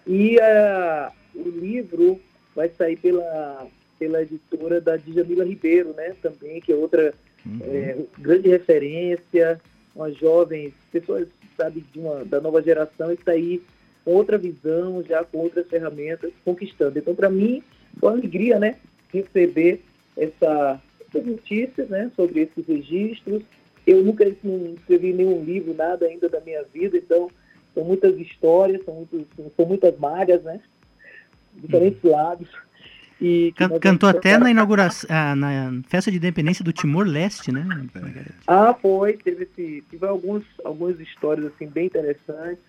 [0.07, 2.21] E a, o livro
[2.55, 3.67] vai sair pela,
[3.99, 6.15] pela editora da Djamila Ribeiro, né?
[6.23, 7.15] Também, que é outra
[7.63, 9.61] é, grande referência,
[9.95, 13.63] uma jovem, pessoas, sabe, de uma, da nova geração, e está aí
[14.05, 16.99] com outra visão, já com outras ferramentas, conquistando.
[16.99, 17.63] Então, para mim,
[17.99, 18.77] foi uma alegria, né?
[19.13, 19.81] Receber
[20.17, 22.11] essa, essas notícias, né?
[22.17, 23.43] Sobre esses registros.
[23.87, 27.31] Eu nunca não escrevi nenhum livro, nada ainda da minha vida, então
[27.75, 29.27] são muitas histórias, são, muitos,
[29.57, 30.61] são muitas malhas, né?
[31.55, 32.49] Diferentes lados.
[33.21, 37.67] E Can- cantou até na inauguração, ah, na festa de independência do Timor-Leste, né?
[38.47, 39.15] Ah, foi.
[39.15, 42.65] Teve, esse, alguns, algumas histórias assim, bem interessantes.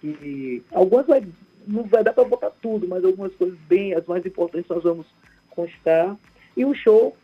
[0.00, 1.26] Que, algumas vai,
[1.66, 5.06] não vai dar para botar tudo, mas algumas coisas bem, as mais importantes nós vamos
[5.48, 6.14] constar.
[6.54, 7.16] E o show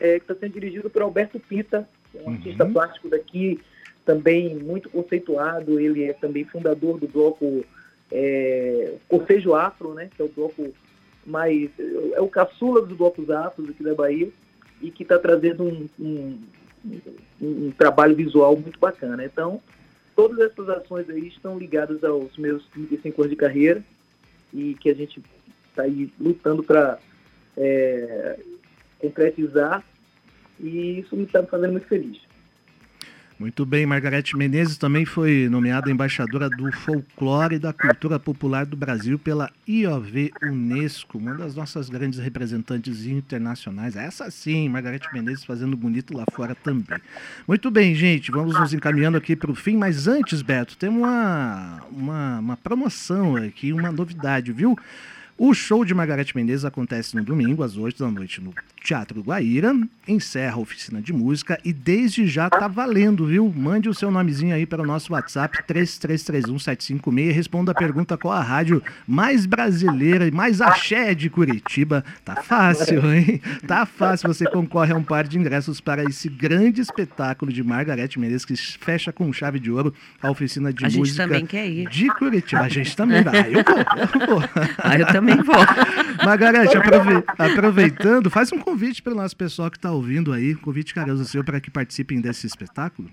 [0.00, 1.86] é, que está sendo dirigido por Alberto Pita,
[2.24, 3.60] um artista plástico daqui,
[4.06, 5.78] também muito conceituado.
[5.78, 7.64] Ele é também fundador do bloco
[8.10, 10.08] é, Cortejo Afro, né?
[10.16, 10.72] Que é o bloco
[11.26, 11.70] mais.
[12.12, 14.28] É o caçula dos blocos afros aqui da Bahia
[14.80, 16.38] e que está trazendo um, um,
[17.40, 19.24] um- trabalho visual muito bacana.
[19.24, 19.60] Então,
[20.14, 23.82] todas essas ações aí estão ligadas aos meus 35 anos de carreira
[24.52, 25.22] e que a gente
[25.70, 26.98] está aí lutando para
[28.98, 29.84] concretizar
[30.60, 32.20] e isso me está me fazendo muito feliz.
[33.36, 38.76] Muito bem, Margarete Menezes também foi nomeada embaixadora do folclore e da cultura popular do
[38.76, 43.96] Brasil pela IOV Unesco, uma das nossas grandes representantes internacionais.
[43.96, 47.00] Essa sim, Margarete Menezes fazendo bonito lá fora também.
[47.46, 51.82] Muito bem, gente, vamos nos encaminhando aqui para o fim, mas antes, Beto, tem uma,
[51.90, 54.78] uma, uma promoção aqui, uma novidade, viu?
[55.36, 59.74] O show de Margarete Menezes acontece no domingo, às 8 da noite, no Teatro Guaíra.
[60.06, 63.50] Encerra a oficina de música e desde já tá valendo, viu?
[63.56, 68.34] Mande o seu nomezinho aí para o nosso WhatsApp 33317556 e responda a pergunta qual
[68.34, 72.04] a rádio mais brasileira e mais axé de Curitiba.
[72.22, 73.40] Tá fácil, hein?
[73.66, 74.28] Tá fácil.
[74.28, 78.54] Você concorre a um par de ingressos para esse grande espetáculo de Margarete Menezes que
[78.56, 81.88] fecha com chave de ouro a oficina de A gente música também quer ir.
[81.88, 82.60] de Curitiba.
[82.60, 83.46] A gente também vai.
[83.54, 84.44] Eu vou, eu vou.
[84.76, 85.56] Ah, eu também vou.
[86.24, 90.92] Margarete, aprove- aproveitando, faz um convite para o nosso pessoal que está ouvindo aí, convite
[90.92, 93.08] carinhoso seu para que participem desse espetáculo.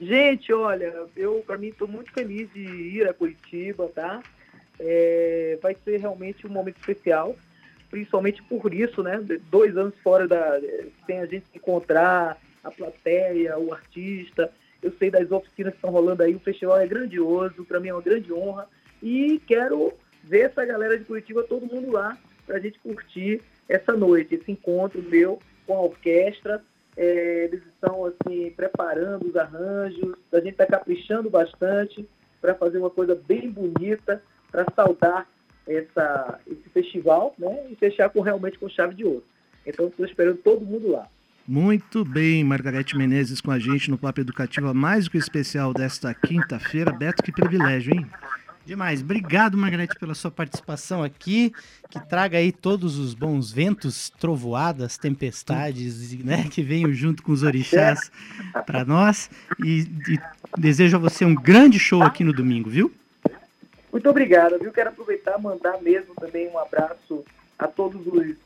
[0.00, 4.22] Gente, olha, eu para mim estou muito feliz de ir a Curitiba, tá?
[4.80, 7.36] É, vai ser realmente um momento especial,
[7.90, 9.20] principalmente por isso, né?
[9.50, 10.58] Dois anos fora da.
[11.04, 14.50] sem a gente encontrar, a plateia, o artista.
[14.82, 17.92] Eu sei das oficinas que estão rolando aí, o festival é grandioso, para mim é
[17.92, 18.66] uma grande honra.
[19.02, 19.92] E quero
[20.24, 24.50] ver essa galera de Curitiba, todo mundo lá, para a gente curtir essa noite, esse
[24.50, 26.62] encontro meu com a orquestra.
[26.96, 32.04] É, eles estão assim preparando os arranjos, a gente está caprichando bastante
[32.40, 35.28] para fazer uma coisa bem bonita para saudar
[35.66, 37.66] essa, esse festival, né?
[37.70, 39.24] E fechar com realmente com chave de ouro.
[39.64, 41.06] Então estou esperando todo mundo lá.
[41.46, 46.12] Muito bem, Margarete Menezes com a gente no Papo Educativa, mais do que especial desta
[46.12, 46.92] quinta-feira.
[46.92, 48.06] Beto, que privilégio, hein?
[48.68, 49.00] Demais.
[49.00, 51.54] Obrigado, Margarete, pela sua participação aqui.
[51.88, 56.46] Que traga aí todos os bons ventos, trovoadas, tempestades, né?
[56.52, 58.12] Que venham junto com os orixás
[58.66, 59.30] para nós.
[59.64, 60.20] E, e
[60.60, 62.92] desejo a você um grande show aqui no domingo, viu?
[63.90, 64.70] Muito obrigado, viu?
[64.70, 67.24] Quero aproveitar e mandar mesmo também um abraço
[67.58, 68.36] a todos os,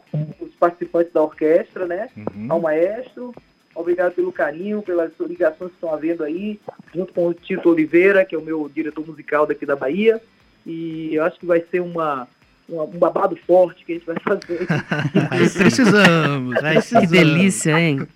[0.41, 2.09] os participantes da orquestra, né?
[2.49, 3.35] Ao maestro.
[3.75, 6.61] Obrigado pelo carinho, pelas ligações que estão havendo aí,
[6.95, 10.21] junto com o Tito Oliveira, que é o meu diretor musical daqui da Bahia.
[10.67, 12.29] E eu acho que vai ser uma,
[12.69, 14.67] uma- um babado forte que a gente vai fazer.
[15.57, 18.07] Precisamos, Vai Que delícia, hein?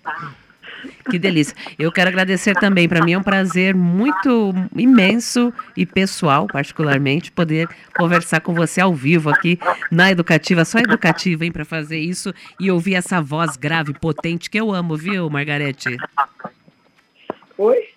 [1.09, 1.55] Que delícia.
[1.79, 2.87] Eu quero agradecer também.
[2.87, 8.93] Para mim é um prazer muito imenso e pessoal, particularmente, poder conversar com você ao
[8.93, 9.59] vivo aqui
[9.91, 10.65] na Educativa.
[10.65, 14.97] Só Educativa, hein, para fazer isso e ouvir essa voz grave, potente, que eu amo,
[14.97, 15.97] viu, Margarete?
[17.57, 17.87] Oi?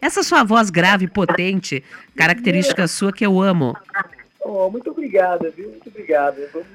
[0.00, 1.82] Essa sua voz grave, potente,
[2.14, 3.76] característica sua que eu amo.
[4.40, 5.70] Oh, muito obrigada, viu?
[5.70, 6.48] Muito obrigada.
[6.52, 6.68] Vamos,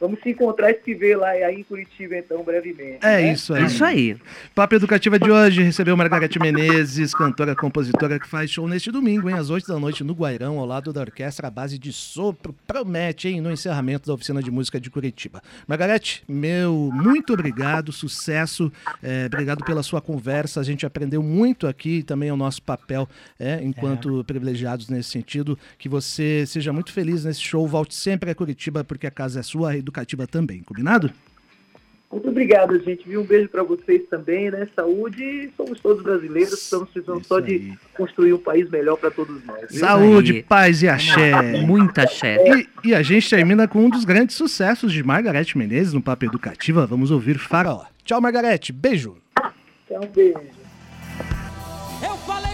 [0.00, 2.98] vamos se encontrar e se ver lá aí em Curitiba, então, brevemente.
[3.02, 3.32] É né?
[3.32, 3.64] isso aí.
[3.64, 4.16] Isso aí.
[4.54, 9.36] Papo Educativa de hoje recebeu Margarete Menezes, cantora, compositora que faz show neste domingo, hein,
[9.36, 12.54] às 8 da noite no Guairão, ao lado da orquestra à base de sopro.
[12.66, 15.42] Promete, hein, no encerramento da oficina de música de Curitiba.
[15.66, 20.60] Margarete, meu muito obrigado, sucesso, é, obrigado pela sua conversa.
[20.60, 23.08] A gente aprendeu muito aqui, também é o nosso papel,
[23.38, 25.58] é, enquanto privilegiados nesse sentido.
[25.78, 29.42] Que você seja muito feliz nesse show, volte sempre a Curitiba, porque a casa é
[29.42, 31.10] sua, a educativa também, combinado?
[32.10, 33.06] Muito obrigado, gente.
[33.06, 33.20] Viu?
[33.20, 34.66] Um beijo para vocês também, né?
[34.74, 36.54] Saúde somos todos brasileiros.
[36.54, 37.78] Estamos precisando Isso só de aí.
[37.94, 39.70] construir um país melhor para todos nós.
[39.70, 39.80] viu?
[39.80, 40.42] Saúde, aí.
[40.42, 41.60] paz e axé.
[41.66, 42.38] Muita axé.
[42.82, 46.24] E, e a gente termina com um dos grandes sucessos de Margarete Menezes no Papo
[46.24, 46.86] Educativa.
[46.86, 47.84] Vamos ouvir Faraó.
[48.04, 48.72] Tchau, Margarete.
[48.72, 49.18] Beijo.
[49.84, 50.38] Então, um beijo.
[52.02, 52.47] Eu falei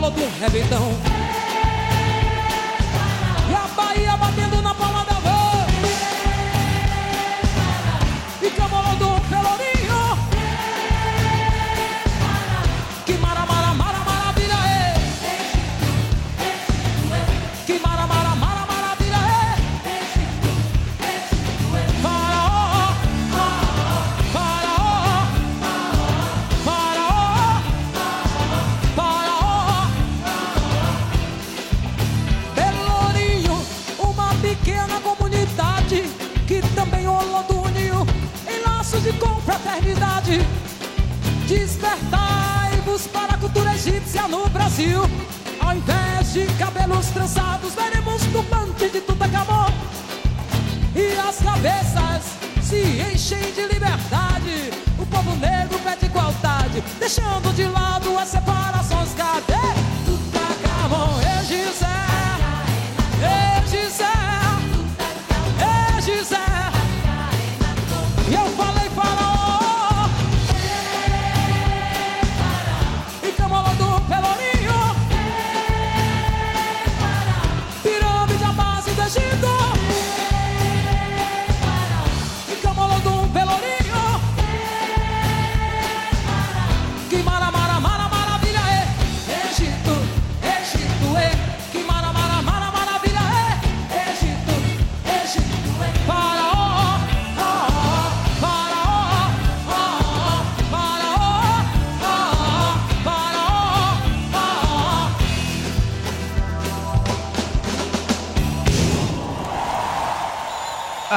[0.00, 0.92] olodum, rebentão
[3.50, 4.99] e a Bahia batendo na palma
[44.80, 45.02] Brasil.
[45.60, 49.70] Ao invés de cabelos trançados, veremos turbante de Tutankhamon.
[50.96, 52.22] E as cabeças
[52.62, 52.80] se
[53.12, 54.70] enchem de liberdade.
[54.98, 58.79] O povo negro pede igualdade, deixando de lado as separações.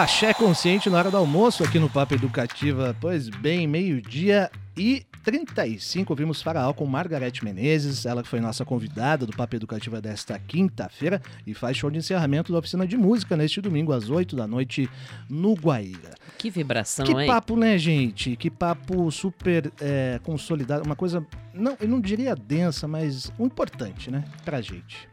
[0.03, 2.93] Axé consciente na hora do almoço aqui no Papo Educativa.
[2.99, 6.11] Pois bem, meio-dia e 35.
[6.11, 11.21] Ouvimos Faraó com Margarete Menezes, ela que foi nossa convidada do Papo Educativa desta quinta-feira
[11.47, 14.89] e faz show de encerramento da oficina de música neste domingo às 8 da noite
[15.29, 16.15] no Guaíra.
[16.37, 17.25] Que vibração, Que hein?
[17.25, 18.35] papo, né, gente?
[18.35, 20.83] Que papo super é, consolidado.
[20.85, 24.25] Uma coisa, não, eu não diria densa, mas importante, né?
[24.43, 25.07] Pra gente.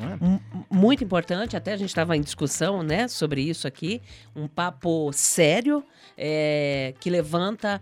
[0.00, 0.74] É?
[0.74, 4.00] Muito importante, até a gente estava em discussão, né, sobre isso aqui.
[4.34, 5.84] Um papo sério,
[6.16, 7.80] é, que levanta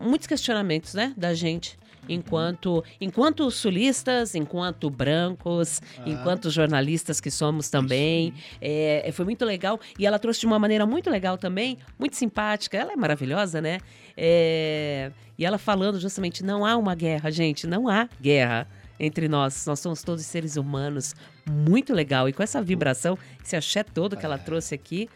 [0.00, 1.78] muitos questionamentos, né, da gente.
[2.08, 8.34] Enquanto, enquanto sulistas, enquanto brancos, enquanto jornalistas que somos também.
[8.60, 9.78] É, foi muito legal.
[9.96, 12.76] E ela trouxe de uma maneira muito legal também, muito simpática.
[12.76, 13.78] Ela é maravilhosa, né?
[14.16, 18.66] É, e ela falando justamente: não há uma guerra, gente, não há guerra
[19.00, 19.66] entre nós.
[19.66, 21.14] Nós somos todos seres humanos.
[21.50, 22.28] Muito legal.
[22.28, 25.08] E com essa vibração, esse axé todo que ela trouxe aqui,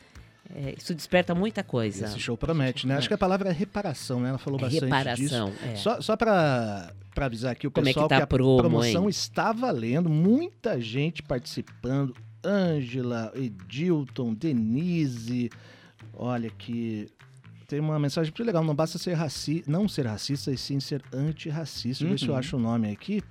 [0.55, 2.07] é, isso desperta muita coisa.
[2.07, 2.97] Esse show promete, né?
[2.97, 4.31] Acho que a palavra é reparação, né?
[4.31, 5.65] Ela falou É bastante reparação, disso.
[5.65, 5.77] é.
[5.77, 9.05] Só, só para para avisar aqui o Como é que pessoal tá a promo, promoção
[9.05, 9.09] hein?
[9.09, 12.13] está valendo, muita gente participando.
[12.45, 15.49] Ângela, Edilton, Denise.
[16.13, 17.09] Olha que
[17.69, 18.65] tem uma mensagem muito legal.
[18.65, 22.05] Não basta ser raci não ser racista e sim ser antirracista.
[22.05, 22.39] Deixa eu ver se eu Uhum.
[22.39, 23.23] acho o nome aqui.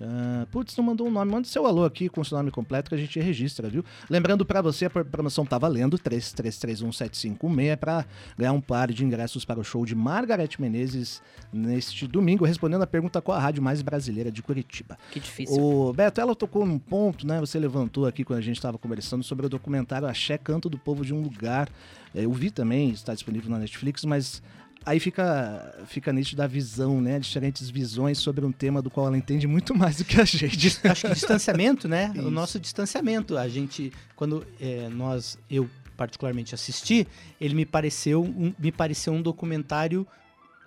[0.00, 1.30] Ah, putz, não mandou um nome.
[1.30, 3.84] Manda seu alô aqui com o seu nome completo que a gente registra, viu?
[4.08, 8.04] Lembrando pra você, a pro- promoção tá valendo, 33317516, pra
[8.36, 11.22] ganhar um par de ingressos para o show de Margareth Menezes
[11.52, 14.98] neste domingo, respondendo a pergunta qual a rádio mais brasileira de Curitiba.
[15.10, 15.60] Que difícil.
[15.62, 17.40] O Beto, ela tocou num ponto, né?
[17.40, 21.04] Você levantou aqui quando a gente estava conversando sobre o documentário Axé Canto do Povo
[21.04, 21.68] de um Lugar.
[22.14, 24.42] É, Eu vi também, está disponível na Netflix, mas
[24.84, 27.18] aí fica, fica nítida a visão, né?
[27.18, 30.78] Diferentes visões sobre um tema do qual ela entende muito mais do que a gente.
[30.84, 32.12] Acho que distanciamento, né?
[32.14, 32.26] Isso.
[32.26, 33.36] O nosso distanciamento.
[33.38, 37.06] A gente, quando é, nós, eu particularmente assisti,
[37.40, 40.06] ele me pareceu um, me pareceu um documentário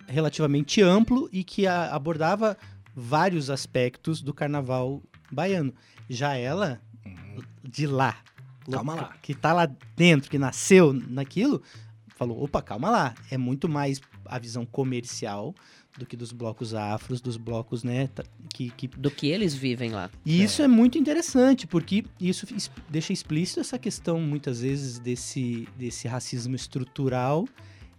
[0.06, 2.56] relativamente amplo e que a- abordava
[2.94, 5.74] vários aspectos do carnaval baiano.
[6.08, 6.80] Já ela,
[7.62, 8.16] de lá,
[8.70, 9.12] Calma lá.
[9.20, 11.60] que tá lá dentro, que nasceu naquilo,
[12.16, 15.54] falou, opa, calma lá, é muito mais a visão comercial
[15.96, 18.08] do que dos blocos afros, dos blocos, né,
[18.52, 20.10] que, que Do que eles vivem lá.
[20.24, 22.46] e isso é muito interessante, porque isso
[22.88, 27.46] deixa explícito essa questão, muitas vezes, desse, desse racismo estrutural,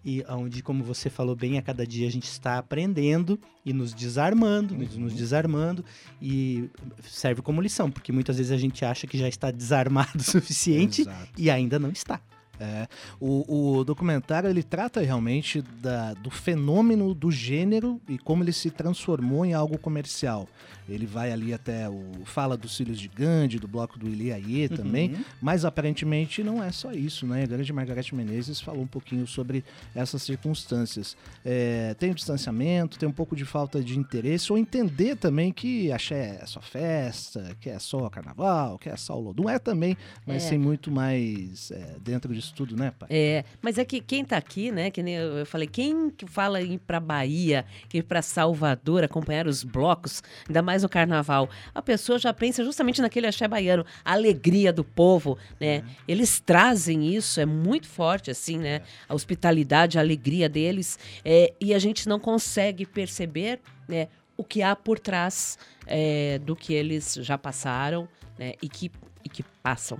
[0.05, 3.93] e onde, como você falou bem, a cada dia a gente está aprendendo e nos
[3.93, 5.83] desarmando, nos, nos desarmando,
[6.21, 6.69] e
[7.03, 11.01] serve como lição, porque muitas vezes a gente acha que já está desarmado o suficiente
[11.01, 11.29] Exato.
[11.37, 12.21] e ainda não está.
[12.59, 12.87] É,
[13.19, 18.71] o, o documentário ele trata realmente da- do fenômeno do gênero e como ele se
[18.71, 20.47] transformou em algo comercial.
[20.89, 25.11] Ele vai ali até o fala dos filhos de Gandhi, do bloco do Iliaie também,
[25.13, 25.23] Uhum.
[25.41, 27.43] mas aparentemente não é só isso, né?
[27.43, 29.63] A grande Margareth Menezes falou um pouquinho sobre
[29.95, 31.15] essas circunstâncias.
[31.45, 35.91] É, tem o distanciamento, tem um pouco de falta de interesse, ou entender também que
[35.91, 39.49] axé é só festa, que é só carnaval, que é só o Lodum.
[39.49, 40.49] É também, mas É.
[40.49, 43.07] tem muito mais é, dentro disso tudo, né, pai?
[43.11, 46.25] É, mas é que quem tá aqui, né, que nem eu eu falei, quem que
[46.25, 51.49] fala em ir pra Bahia, ir pra Salvador, acompanhar os blocos, ainda mais no carnaval,
[51.73, 55.83] a pessoa já pensa justamente naquele axé baiano, a alegria do povo, né?
[56.07, 58.81] Eles trazem isso, é muito forte, assim, né?
[59.07, 64.61] A hospitalidade, a alegria deles, é, e a gente não consegue perceber, né, o que
[64.61, 68.07] há por trás é, do que eles já passaram,
[68.37, 68.91] né, e que,
[69.23, 69.99] e que passam.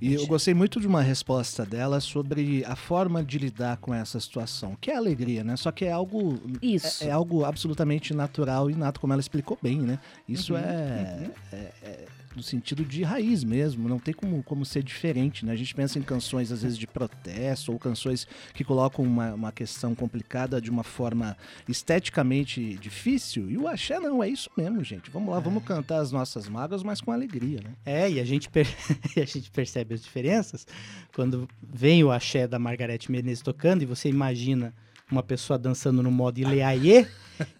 [0.00, 4.18] E eu gostei muito de uma resposta dela sobre a forma de lidar com essa
[4.20, 5.56] situação, que é alegria, né?
[5.56, 7.04] Só que é algo Isso.
[7.04, 9.98] é, é algo absolutamente natural e nato, como ela explicou bem, né?
[10.28, 12.04] Isso Uhum, é, é- é
[12.36, 15.52] no sentido de raiz mesmo, não tem como, como ser diferente, né?
[15.52, 19.52] A gente pensa em canções, às vezes, de protesto, ou canções que colocam uma, uma
[19.52, 21.36] questão complicada de uma forma
[21.68, 25.10] esteticamente difícil, e o axé não, é isso mesmo, gente.
[25.10, 27.70] Vamos lá, vamos cantar as nossas mágoas, mas com alegria, né?
[27.84, 28.66] É, e a gente, per-
[29.16, 30.66] a gente percebe as diferenças
[31.14, 34.74] quando vem o axé da Margarete Menezes tocando e você imagina
[35.10, 37.06] uma pessoa dançando no modo Ileaie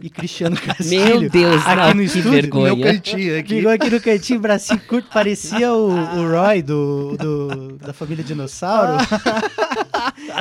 [0.01, 2.31] e Cristiano Castilho Meu Deus, aqui não, no que estúdio.
[2.33, 2.75] vergonha.
[2.75, 3.57] Meu cantinho aqui.
[3.57, 8.99] Ficou aqui no cantinho, bracinho curto, parecia o, o Roy do, do- da família Dinossauro.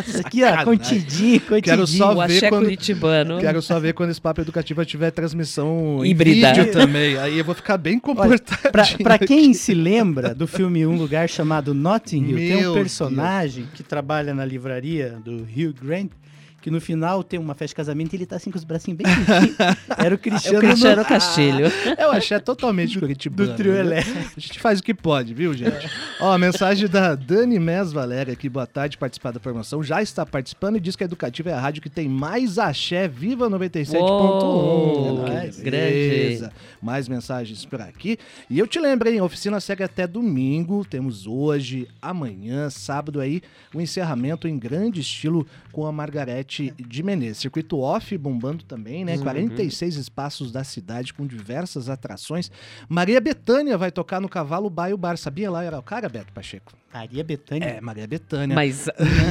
[0.07, 1.61] Isso aqui, ó, contidinho, contidinho.
[1.61, 3.39] Quero só o ver quando- curitibano.
[3.39, 6.49] Quero só ver quando esse papo educativo tiver transmissão Híbrida.
[6.49, 7.17] em vídeo também.
[7.17, 8.71] Aí eu vou ficar bem comportadinho.
[8.71, 9.27] Pra, pra aqui.
[9.27, 13.83] quem se lembra do filme Um Lugar Chamado Notting Hill, tem Meu um personagem que
[13.83, 16.09] trabalha na livraria do Hugh Grant,
[16.67, 18.97] que no final tem uma festa de casamento e ele tá assim com os bracinhos
[18.97, 19.55] bem curtinhos.
[19.97, 21.65] Era o É o Cristiano, Cristiano no- Castilho.
[21.97, 23.51] Eu achei totalmente curitibano.
[23.51, 23.79] do trio né?
[23.79, 24.19] elétrico.
[24.35, 25.89] A gente faz o que pode, viu, gente?
[26.19, 29.81] Ó, a mensagem da Dani Mes Valéria aqui, boa tarde, participar da promoção.
[29.81, 33.07] Já está participando e diz que a Educativa é a rádio que tem mais axé,
[33.07, 33.99] viva 97.1.
[34.01, 35.61] Uou, Que grande.
[35.61, 36.51] beleza.
[36.81, 38.17] mais mensagens por aqui.
[38.49, 39.19] E eu te lembro, hein?
[39.19, 40.83] A oficina segue até domingo.
[40.83, 43.41] Temos hoje, amanhã, sábado aí,
[43.73, 47.37] o encerramento em grande estilo com a Margarete de Menezes.
[47.37, 49.17] Circuito off bombando também, né?
[49.17, 52.51] 46 espaços da cidade com diversas atrações.
[52.89, 55.17] Maria Bethânia vai tocar no Cavalo Baio Bar.
[55.17, 55.63] Sabia lá?
[55.63, 56.73] Era o cara, Beto Pacheco.
[56.97, 57.65] Maria Bethânia.
[57.67, 58.55] É, Maria Bethânia.
[58.55, 58.87] Mas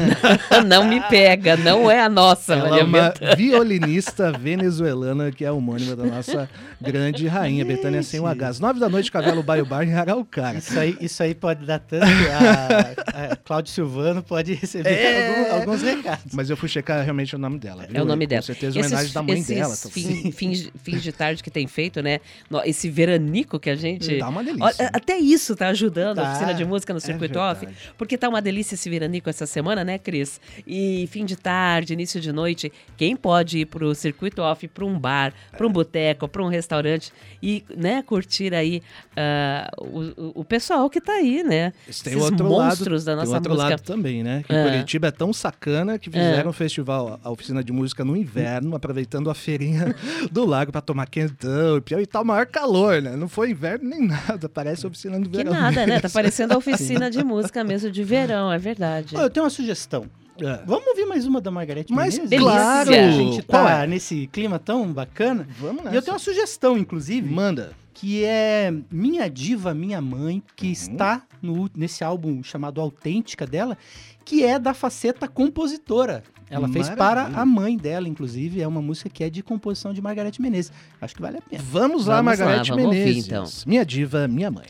[0.66, 3.36] não me pega, não é a nossa, Ela é Maria uma Bethânia.
[3.36, 6.48] violinista venezuelana que é homônima da nossa
[6.80, 8.48] grande rainha, Betânia sem o H.
[8.48, 10.58] Às nove da noite, Cavalo Baio Bar em Araucária.
[10.58, 12.04] Isso aí, isso aí pode dar tanto.
[12.06, 15.28] A, a Cláudio Silvano pode receber É.
[15.48, 16.32] algum- alguns recados.
[16.32, 17.84] Mas eu fui checar realmente o nome dela.
[17.88, 17.98] viu?
[17.98, 18.42] É o nome dela.
[18.42, 19.74] Com certeza, homenagem da mãe esses dela.
[19.76, 22.20] Fim, fins, fins de tarde que tem feito, né?
[22.64, 24.18] Esse veranico que a gente.
[24.18, 24.90] Dá uma delícia.
[24.92, 27.74] Até isso tá ajudando a Tá, oficina de música no é circuito off.
[27.98, 30.40] Porque tá uma delícia esse veranico essa semana, né, Cris?
[30.66, 34.98] E fim de tarde, início de noite, quem pode ir pro circuito off, pra um
[34.98, 38.82] bar, pra um boteco, pra um restaurante e, né, curtir aí
[39.16, 41.70] ah, o, o- pessoal que tá aí, né?
[41.70, 43.70] Tem Esses outro monstros lado, da tem nossa outro música.
[43.70, 44.42] lado também, né?
[44.46, 44.64] Que É.
[44.64, 49.30] Curitiba é tão sacana que fizeram um festival, a oficina de música no inverno, aproveitando
[49.30, 49.94] a feirinha
[50.30, 51.82] do lago pra tomar quentão.
[52.00, 53.16] E tá o maior calor, né?
[53.16, 55.52] Não foi inverno nem nada, parece a oficina do Que verão.
[55.52, 56.00] nada, né?
[56.00, 59.16] Tá parecendo a oficina de música mesmo de verão, é verdade.
[59.16, 60.06] Ó, eu tenho uma sugestão.
[60.38, 60.60] É.
[60.66, 62.38] Vamos ouvir mais uma da Margarete Mas Menezes?
[62.38, 62.90] Claro!
[62.90, 63.86] A gente tá é?
[63.86, 65.48] nesse clima tão bacana.
[65.58, 65.94] Vamos nessa.
[65.94, 67.72] E eu tenho uma sugestão, inclusive, Manda.
[67.94, 70.42] que é Minha Diva, Minha Mãe, Uhum.
[70.54, 73.78] que está no, nesse álbum chamado Autêntica dela,
[74.26, 76.22] que é da faceta compositora.
[76.50, 77.40] Ela fez para Maravilha.
[77.40, 78.60] a mãe dela, inclusive.
[78.60, 80.70] É uma música que é de composição de Margarete Menezes.
[81.00, 81.62] Acho que vale a pena.
[81.66, 83.26] Vamos lá, Vamos lá, Margarete vamos ouvir, Menezes.
[83.26, 83.44] então.
[83.66, 84.66] Minha diva, minha mãe.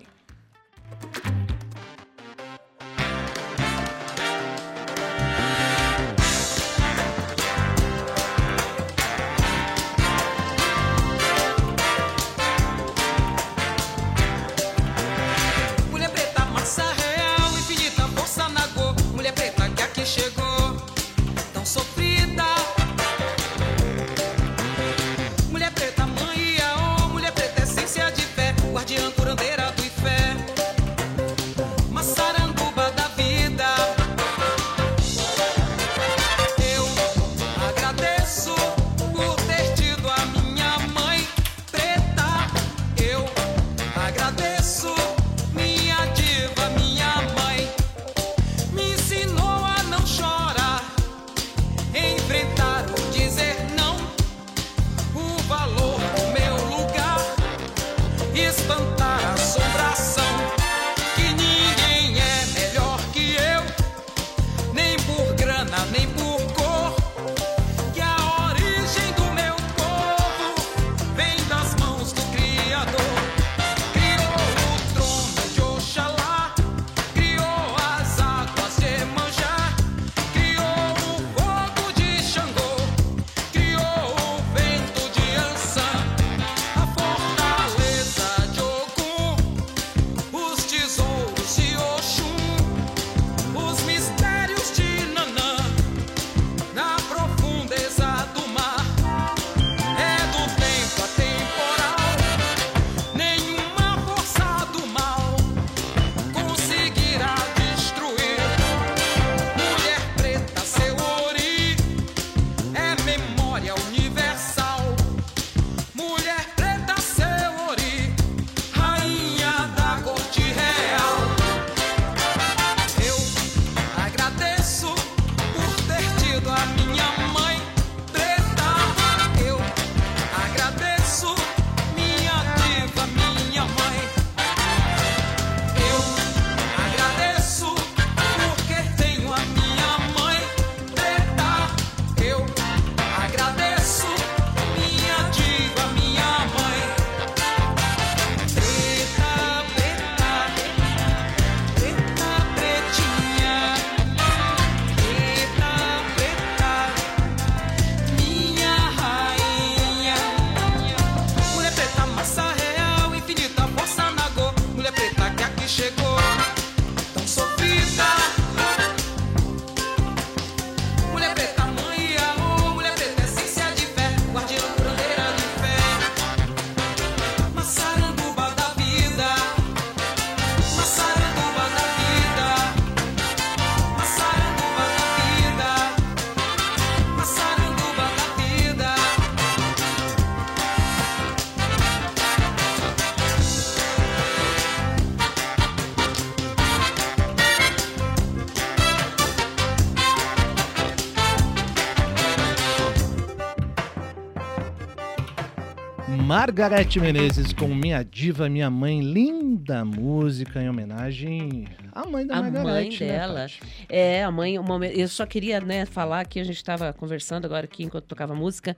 [206.46, 209.00] Margarete Menezes com Minha Diva, Minha Mãe.
[209.00, 213.02] Linda música em homenagem à mãe da a mãe Margarete.
[213.02, 213.40] né, dela.
[213.40, 213.60] Paty?
[213.88, 217.46] é, a mãe, um momento, eu só queria, né, falar que a gente estava conversando
[217.46, 218.76] agora aqui enquanto tocava música.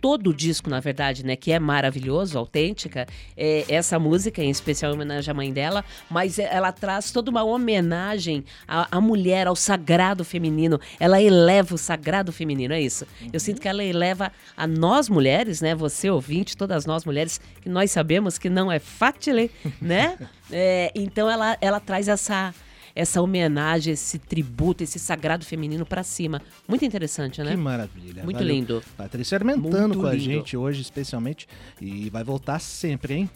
[0.00, 4.92] Todo o disco, na verdade, né, que é maravilhoso, autêntica, é essa música, em especial
[4.92, 9.46] em homenagem à mãe dela, mas é- ela traz toda uma homenagem à, à mulher,
[9.46, 10.80] ao sagrado feminino.
[11.00, 13.06] Ela eleva o sagrado feminino, é isso.
[13.32, 17.68] Eu sinto que ela eleva a nós mulheres, né, você ouvinte, todas nós mulheres, que
[17.68, 19.08] nós sabemos que não é fácil,
[19.80, 20.16] né?
[20.50, 22.54] É, então ela, ela traz essa
[22.98, 26.42] essa homenagem, esse tributo, esse sagrado feminino pra cima.
[26.66, 27.52] Muito interessante, né?
[27.52, 28.24] Que maravilha.
[28.24, 28.52] Muito Valeu.
[28.54, 28.82] lindo.
[28.96, 31.46] Patrícia Armentano Muito com a gente hoje, especialmente.
[31.80, 33.30] E vai voltar sempre, hein?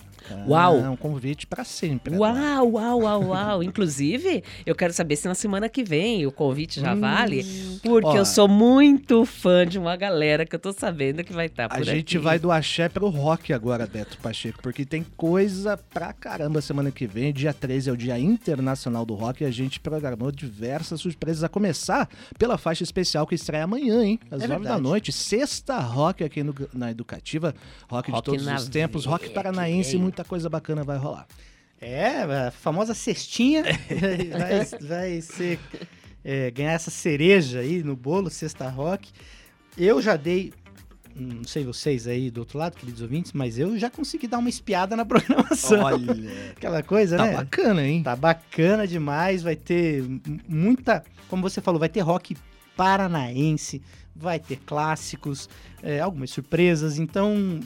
[0.46, 0.78] Uau.
[0.78, 2.14] É um convite pra sempre.
[2.14, 2.38] agora.
[2.38, 3.62] Uau, uau, uau, uau.
[3.64, 7.44] Inclusive, eu quero saber se na semana que vem o convite já vale,
[7.82, 8.16] porque Ó.
[8.16, 11.76] eu sou muito fã de uma galera que eu tô sabendo que vai estar por
[11.78, 12.24] A gente aqui.
[12.24, 17.06] vai do axé pro rock agora, Beto Pacheco, porque tem coisa pra caramba semana que
[17.06, 17.32] vem.
[17.32, 21.48] Dia 13 é o Dia Internacional do Rock e a gente programou diversas surpresas, a
[21.48, 24.18] começar pela faixa especial que estreia amanhã, hein?
[24.30, 25.12] Às É 9 da noite.
[25.12, 27.54] Sexta rock aqui no- na Educativa.
[27.88, 31.26] Rock, de Rock todos na os tempos, rock paranaense, muita coisa bacana vai rolar.
[31.80, 33.62] É, a famosa cestinha
[34.30, 35.58] vai, vai ser
[36.24, 39.10] é, ganhar essa cereja aí no bolo, Sexta Rock.
[39.76, 40.52] Eu já dei,
[41.14, 44.48] não sei vocês aí do outro lado, queridos ouvintes, mas eu já consegui dar uma
[44.48, 45.82] espiada na programação.
[45.82, 47.32] Olha, Aquela coisa, tá né?
[47.34, 48.02] bacana, hein?
[48.02, 50.04] Tá bacana demais, vai ter
[50.48, 52.36] muita, como você falou, vai ter rock
[52.76, 53.82] paranaense,
[54.14, 55.48] vai ter clássicos,
[55.82, 57.60] é, algumas surpresas, então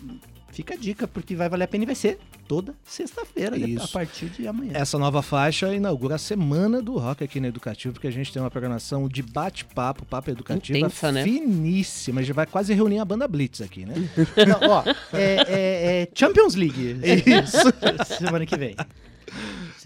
[0.56, 3.86] fica a dica, porque vai valer a pena e vai ser toda sexta-feira, né, a
[3.88, 4.72] partir de amanhã.
[4.74, 8.40] Essa nova faixa inaugura a semana do rock aqui no Educativo, porque a gente tem
[8.40, 11.22] uma programação de bate-papo, papo educativa Intensa, né?
[11.24, 12.20] finíssima.
[12.20, 13.94] A gente vai quase reunir a banda Blitz aqui, né?
[14.48, 14.82] Não, ó,
[15.12, 16.96] é, é- é Champions League.
[17.04, 17.58] Isso.
[18.18, 18.74] Semana que vem.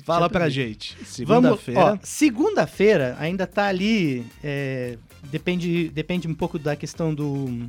[0.04, 0.96] Fala pra gente.
[1.04, 1.80] Segunda-feira.
[1.80, 4.24] ó, segunda-feira ainda tá ali.
[4.42, 7.68] é, depende, depende um pouco da questão do,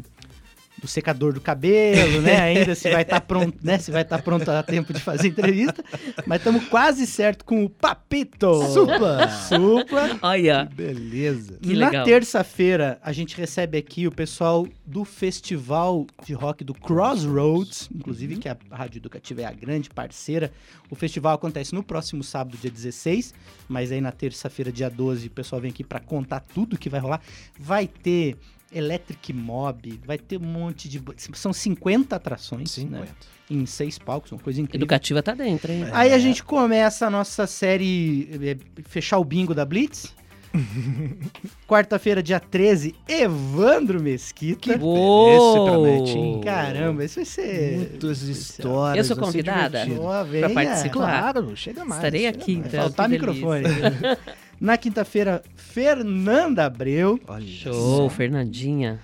[0.81, 2.41] do secador do cabelo, né?
[2.41, 3.77] Ainda se vai estar pronto, né?
[3.77, 5.83] Se vai estar pronto a tempo de fazer entrevista.
[6.25, 8.63] Mas estamos quase certo com o Papito.
[8.73, 9.29] Supla.
[9.29, 10.17] Supla.
[10.21, 11.59] Olha, Beleza.
[11.61, 17.89] Que Na terça-feira, a gente recebe aqui o pessoal do Festival de Rock do Crossroads,
[17.93, 20.51] inclusive que a Rádio Educativa é a grande parceira.
[20.89, 23.33] O festival acontece no próximo sábado, dia 16,
[23.69, 26.99] mas aí na terça-feira, dia 12, o pessoal vem aqui para contar tudo que vai
[26.99, 27.21] rolar.
[27.59, 28.37] Vai ter
[28.71, 31.01] Electric Mob, vai ter um monte de...
[31.33, 32.99] São 50 atrações, 50.
[32.99, 33.07] né?
[33.49, 34.79] Em seis palcos, uma coisa incrível.
[34.79, 35.85] educativa tá dentro, hein?
[35.91, 40.15] Aí a gente começa a nossa série eh, Fechar o Bingo da Blitz.
[41.67, 44.77] Quarta-feira, dia 13, Evandro Mesquita.
[44.77, 45.31] Uou!
[45.33, 46.41] Esse promete, hein?
[46.43, 47.77] Caramba, isso vai ser.
[47.77, 49.09] Muitas histórias.
[49.09, 49.85] Eu sou convidada?
[49.99, 50.49] Ó, venha.
[50.49, 50.91] participar?
[50.91, 51.99] Claro, chega mais.
[51.99, 52.67] Estarei chega aqui, mais.
[52.67, 52.81] então.
[52.81, 53.63] Faltar que microfone.
[54.61, 57.19] Na quinta-feira, Fernanda Abreu.
[57.27, 58.99] Olha Show, Fernandinha.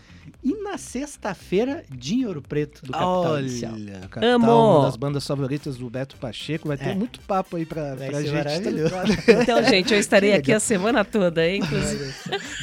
[0.47, 3.73] E na sexta-feira, Dinho Ouro Preto, do Capital Inicial.
[3.73, 4.77] Olha, Capital, Amo!
[4.77, 6.69] uma das bandas favoritas do Beto Pacheco.
[6.69, 6.95] Vai ter É.
[6.95, 8.89] muito papo aí pra, Vai pra gente.
[8.89, 9.03] tá?
[9.41, 11.59] Então, gente, eu estarei aqui a semana toda, hein?
[11.61, 12.13] Inclusive.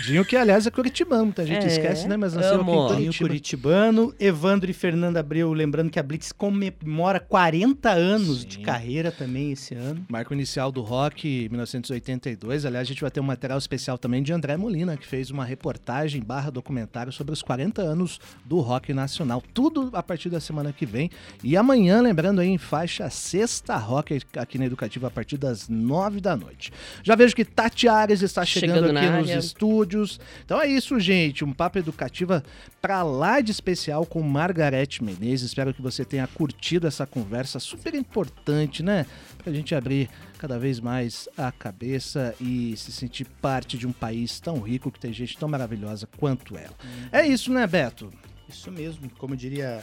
[0.07, 2.17] Dinho, que aliás é curitibano, muita gente É, esquece, né?
[2.17, 2.73] Mas nasceu aqui amo.
[2.73, 3.29] em Dinho Curitiba.
[3.29, 8.49] Curitibano, Evandro e Fernanda Abreu, lembrando que a Blitz comemora 40 anos Sim.
[8.49, 10.07] de carreira também esse ano.
[10.09, 12.65] Marco inicial do rock, 1982.
[12.65, 15.45] Aliás, a gente vai ter um material especial também de André Molina, que fez uma
[15.45, 19.43] reportagem barra documentário sobre os 40 anos do rock nacional.
[19.53, 21.11] Tudo a partir da semana que vem.
[21.43, 26.21] E amanhã, lembrando aí, em faixa sexta rock aqui na Educativa, a partir das 9
[26.21, 26.73] da noite.
[27.03, 29.39] Já vejo que Tati Ares está chegando, Chegando aqui nos área.
[29.39, 30.21] estúdios.
[30.45, 31.45] Então é isso, gente.
[31.45, 32.43] Um papo educativa
[32.81, 35.49] pra lá de especial com Margarete Menezes.
[35.49, 39.07] Espero que você tenha curtido essa conversa super importante, né?
[39.43, 40.09] Pra gente abrir
[40.45, 45.01] cada vez mais a cabeça e se sentir parte de um país tão rico que
[45.01, 46.75] tem gente tão maravilhosa quanto ela.
[47.11, 48.13] É isso, né, Beto?
[48.47, 49.81] Isso mesmo, como diria,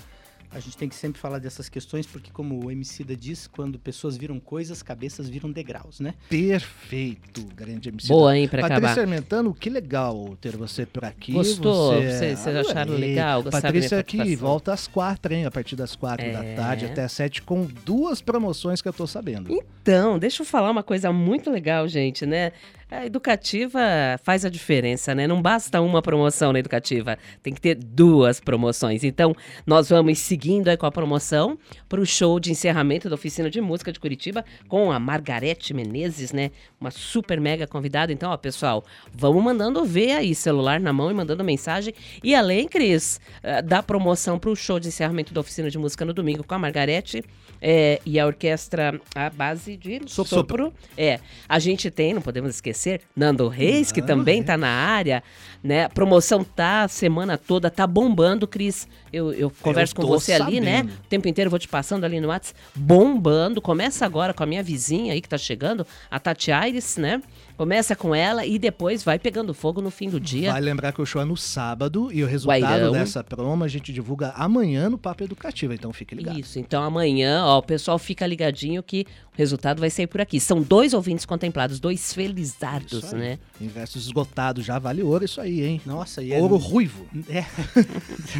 [0.53, 4.17] a gente tem que sempre falar dessas questões, porque como o Emicida diz, quando pessoas
[4.17, 6.13] viram coisas, cabeças viram degraus, né?
[6.29, 8.07] Perfeito, grande MC.
[8.07, 9.01] Boa, hein, pra Patrícia acabar.
[9.01, 11.31] Armentano, que legal ter você por aqui.
[11.33, 11.93] Gostou?
[11.95, 12.11] Você...
[12.11, 13.09] Vocês- vocês acharam Adorei.
[13.09, 13.43] legal?
[13.43, 15.45] Gostaram da Patrícia aqui volta às quatro, hein?
[15.45, 16.55] A partir das quatro da É.
[16.55, 19.51] tarde até às sete, com duas promoções que eu tô sabendo.
[19.51, 22.51] Então, deixa eu falar uma coisa muito legal, gente, né?
[22.91, 23.79] A educativa
[24.21, 25.25] faz a diferença, né?
[25.25, 29.05] Não basta uma promoção na educativa, tem que ter duas promoções.
[29.05, 29.33] Então,
[29.65, 33.61] nós vamos seguindo aí com a promoção para o show de encerramento da oficina de
[33.61, 36.51] música de Curitiba com a Margarete Menezes, né?
[36.81, 38.11] Uma super mega convidada.
[38.11, 38.83] Então, ó, pessoal,
[39.13, 41.93] vamos mandando ver aí, celular na mão e mandando mensagem.
[42.21, 46.03] E além, Cris, eh, da promoção para o show de encerramento da oficina de música
[46.03, 47.23] no domingo com a Margarete
[47.61, 50.35] eh, e a orquestra, a base de Sopro.
[50.35, 50.73] sopro.
[50.97, 55.23] É, a gente tem, não podemos esquecer, Nando Reis, que também tá na área,
[55.63, 55.85] né?
[55.85, 58.87] A promoção tá a semana toda, tá bombando, Cris.
[59.13, 60.77] Eu, eu converso com tô você ali, né?
[60.77, 60.93] sabendo.
[60.93, 62.59] O tempo inteiro eu vou te passando ali no WhatsApp.
[62.75, 63.61] Bombando.
[63.61, 67.21] Começa agora com a minha vizinha aí que tá chegando, a Tati Aires, né?
[67.61, 70.51] Começa com ela e depois vai pegando fogo no fim do dia.
[70.51, 72.91] Vai lembrar que o show é no sábado e o resultado Guairão.
[72.91, 76.39] dessa promo a gente divulga amanhã no Papo Educativo, então fique ligado.
[76.39, 80.39] Isso, então amanhã, ó, o pessoal fica ligadinho que o resultado vai sair por aqui.
[80.39, 83.37] São dois ouvintes contemplados, dois felizardos, né?
[83.61, 85.81] Ingressos esgotados, já vale ouro isso aí, hein?
[85.85, 87.05] Nossa, e é Ouro ruivo.
[87.29, 87.45] É.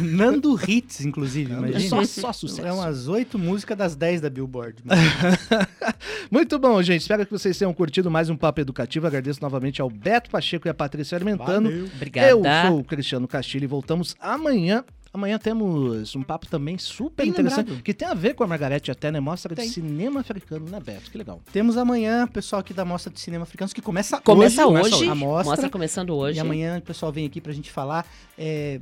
[0.00, 2.04] Nando Hits, inclusive, imagina.
[2.04, 2.66] Só, só sucesso.
[2.66, 4.82] É umas oito músicas das 10 da Billboard.
[6.30, 7.02] Muito bom, gente.
[7.02, 9.06] Espero que vocês tenham curtido mais um Papo Educativo.
[9.12, 11.68] Agradeço novamente ao Beto Pacheco e à Patrícia Armentano.
[11.70, 11.84] Valeu.
[11.94, 12.28] Obrigada.
[12.30, 14.82] Eu sou o Cristiano Castilho e voltamos amanhã.
[15.14, 17.82] Amanhã temos um papo também super Bem interessante, lembrado.
[17.82, 19.20] que tem a ver com a Margarete até, né?
[19.20, 19.70] Mostra de Tem.
[19.70, 21.10] cinema africano, né, Beto?
[21.10, 21.42] Que legal.
[21.52, 24.94] Temos amanhã o pessoal aqui da Mostra de Cinema Africanos, que começa, Começa hoje.
[24.94, 25.50] hoje, a mostra.
[25.50, 26.38] mostra começando hoje.
[26.38, 28.06] E amanhã o pessoal vem aqui pra gente falar.
[28.38, 28.80] é,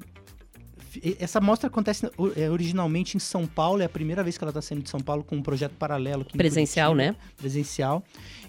[1.18, 4.62] Essa mostra acontece é, originalmente em São Paulo, é a primeira vez que ela está
[4.62, 6.22] saindo de São Paulo com um projeto paralelo.
[6.22, 7.18] Aqui em Presencial, Curitiba, né?
[7.36, 8.04] Presencial.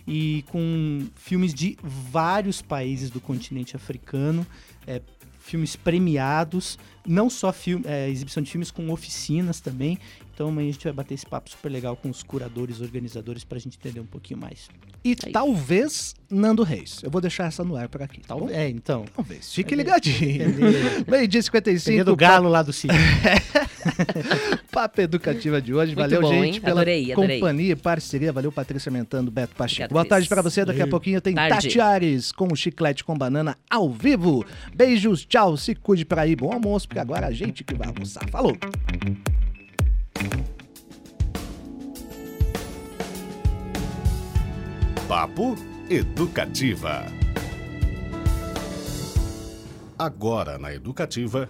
[0.08, 4.46] E com filmes de vários países do continente africano,
[4.88, 5.02] é,
[5.40, 9.98] filmes premiados, não só filme, é, exibição de filmes, com oficinas também.
[10.34, 13.60] Então amanhã a gente vai bater esse papo super legal com os curadores, organizadores, pra
[13.60, 14.70] gente entender um pouquinho mais.
[15.04, 15.32] E Aí.
[15.32, 17.02] talvez Nando Reis.
[17.04, 18.22] Eu vou deixar essa no ar por aqui.
[18.22, 18.48] Tá bom?
[18.50, 19.06] É, então.
[19.16, 19.54] Talvez.
[19.54, 20.44] Fique ligadinho.
[20.44, 21.06] Entender.
[21.08, 22.04] Meio dia Entender 55.
[22.06, 22.98] do galo lá do sítio.
[24.72, 25.96] Papo Educativa de hoje.
[25.96, 26.62] Muito Valeu, bom, gente, hein?
[26.62, 27.40] pela Adorei, adorei.
[27.40, 28.32] companhia e parceria.
[28.32, 29.84] Valeu, Patrícia Mentando, Beto Pacheco.
[29.86, 30.64] Obrigada, Boa tarde pra você.
[30.64, 31.56] Daqui a pouquinho tem Tarde.
[31.68, 34.46] Tati Ares com o chiclete com banana ao vivo.
[34.74, 35.58] Beijos, tchau.
[35.58, 36.36] Se cuide pra ir.
[36.36, 38.28] Bom almoço, porque agora a gente que vai almoçar.
[38.30, 38.56] Falou.
[45.08, 45.56] Papo
[45.90, 47.06] Educativa.
[49.98, 51.50] Agora na Educativa,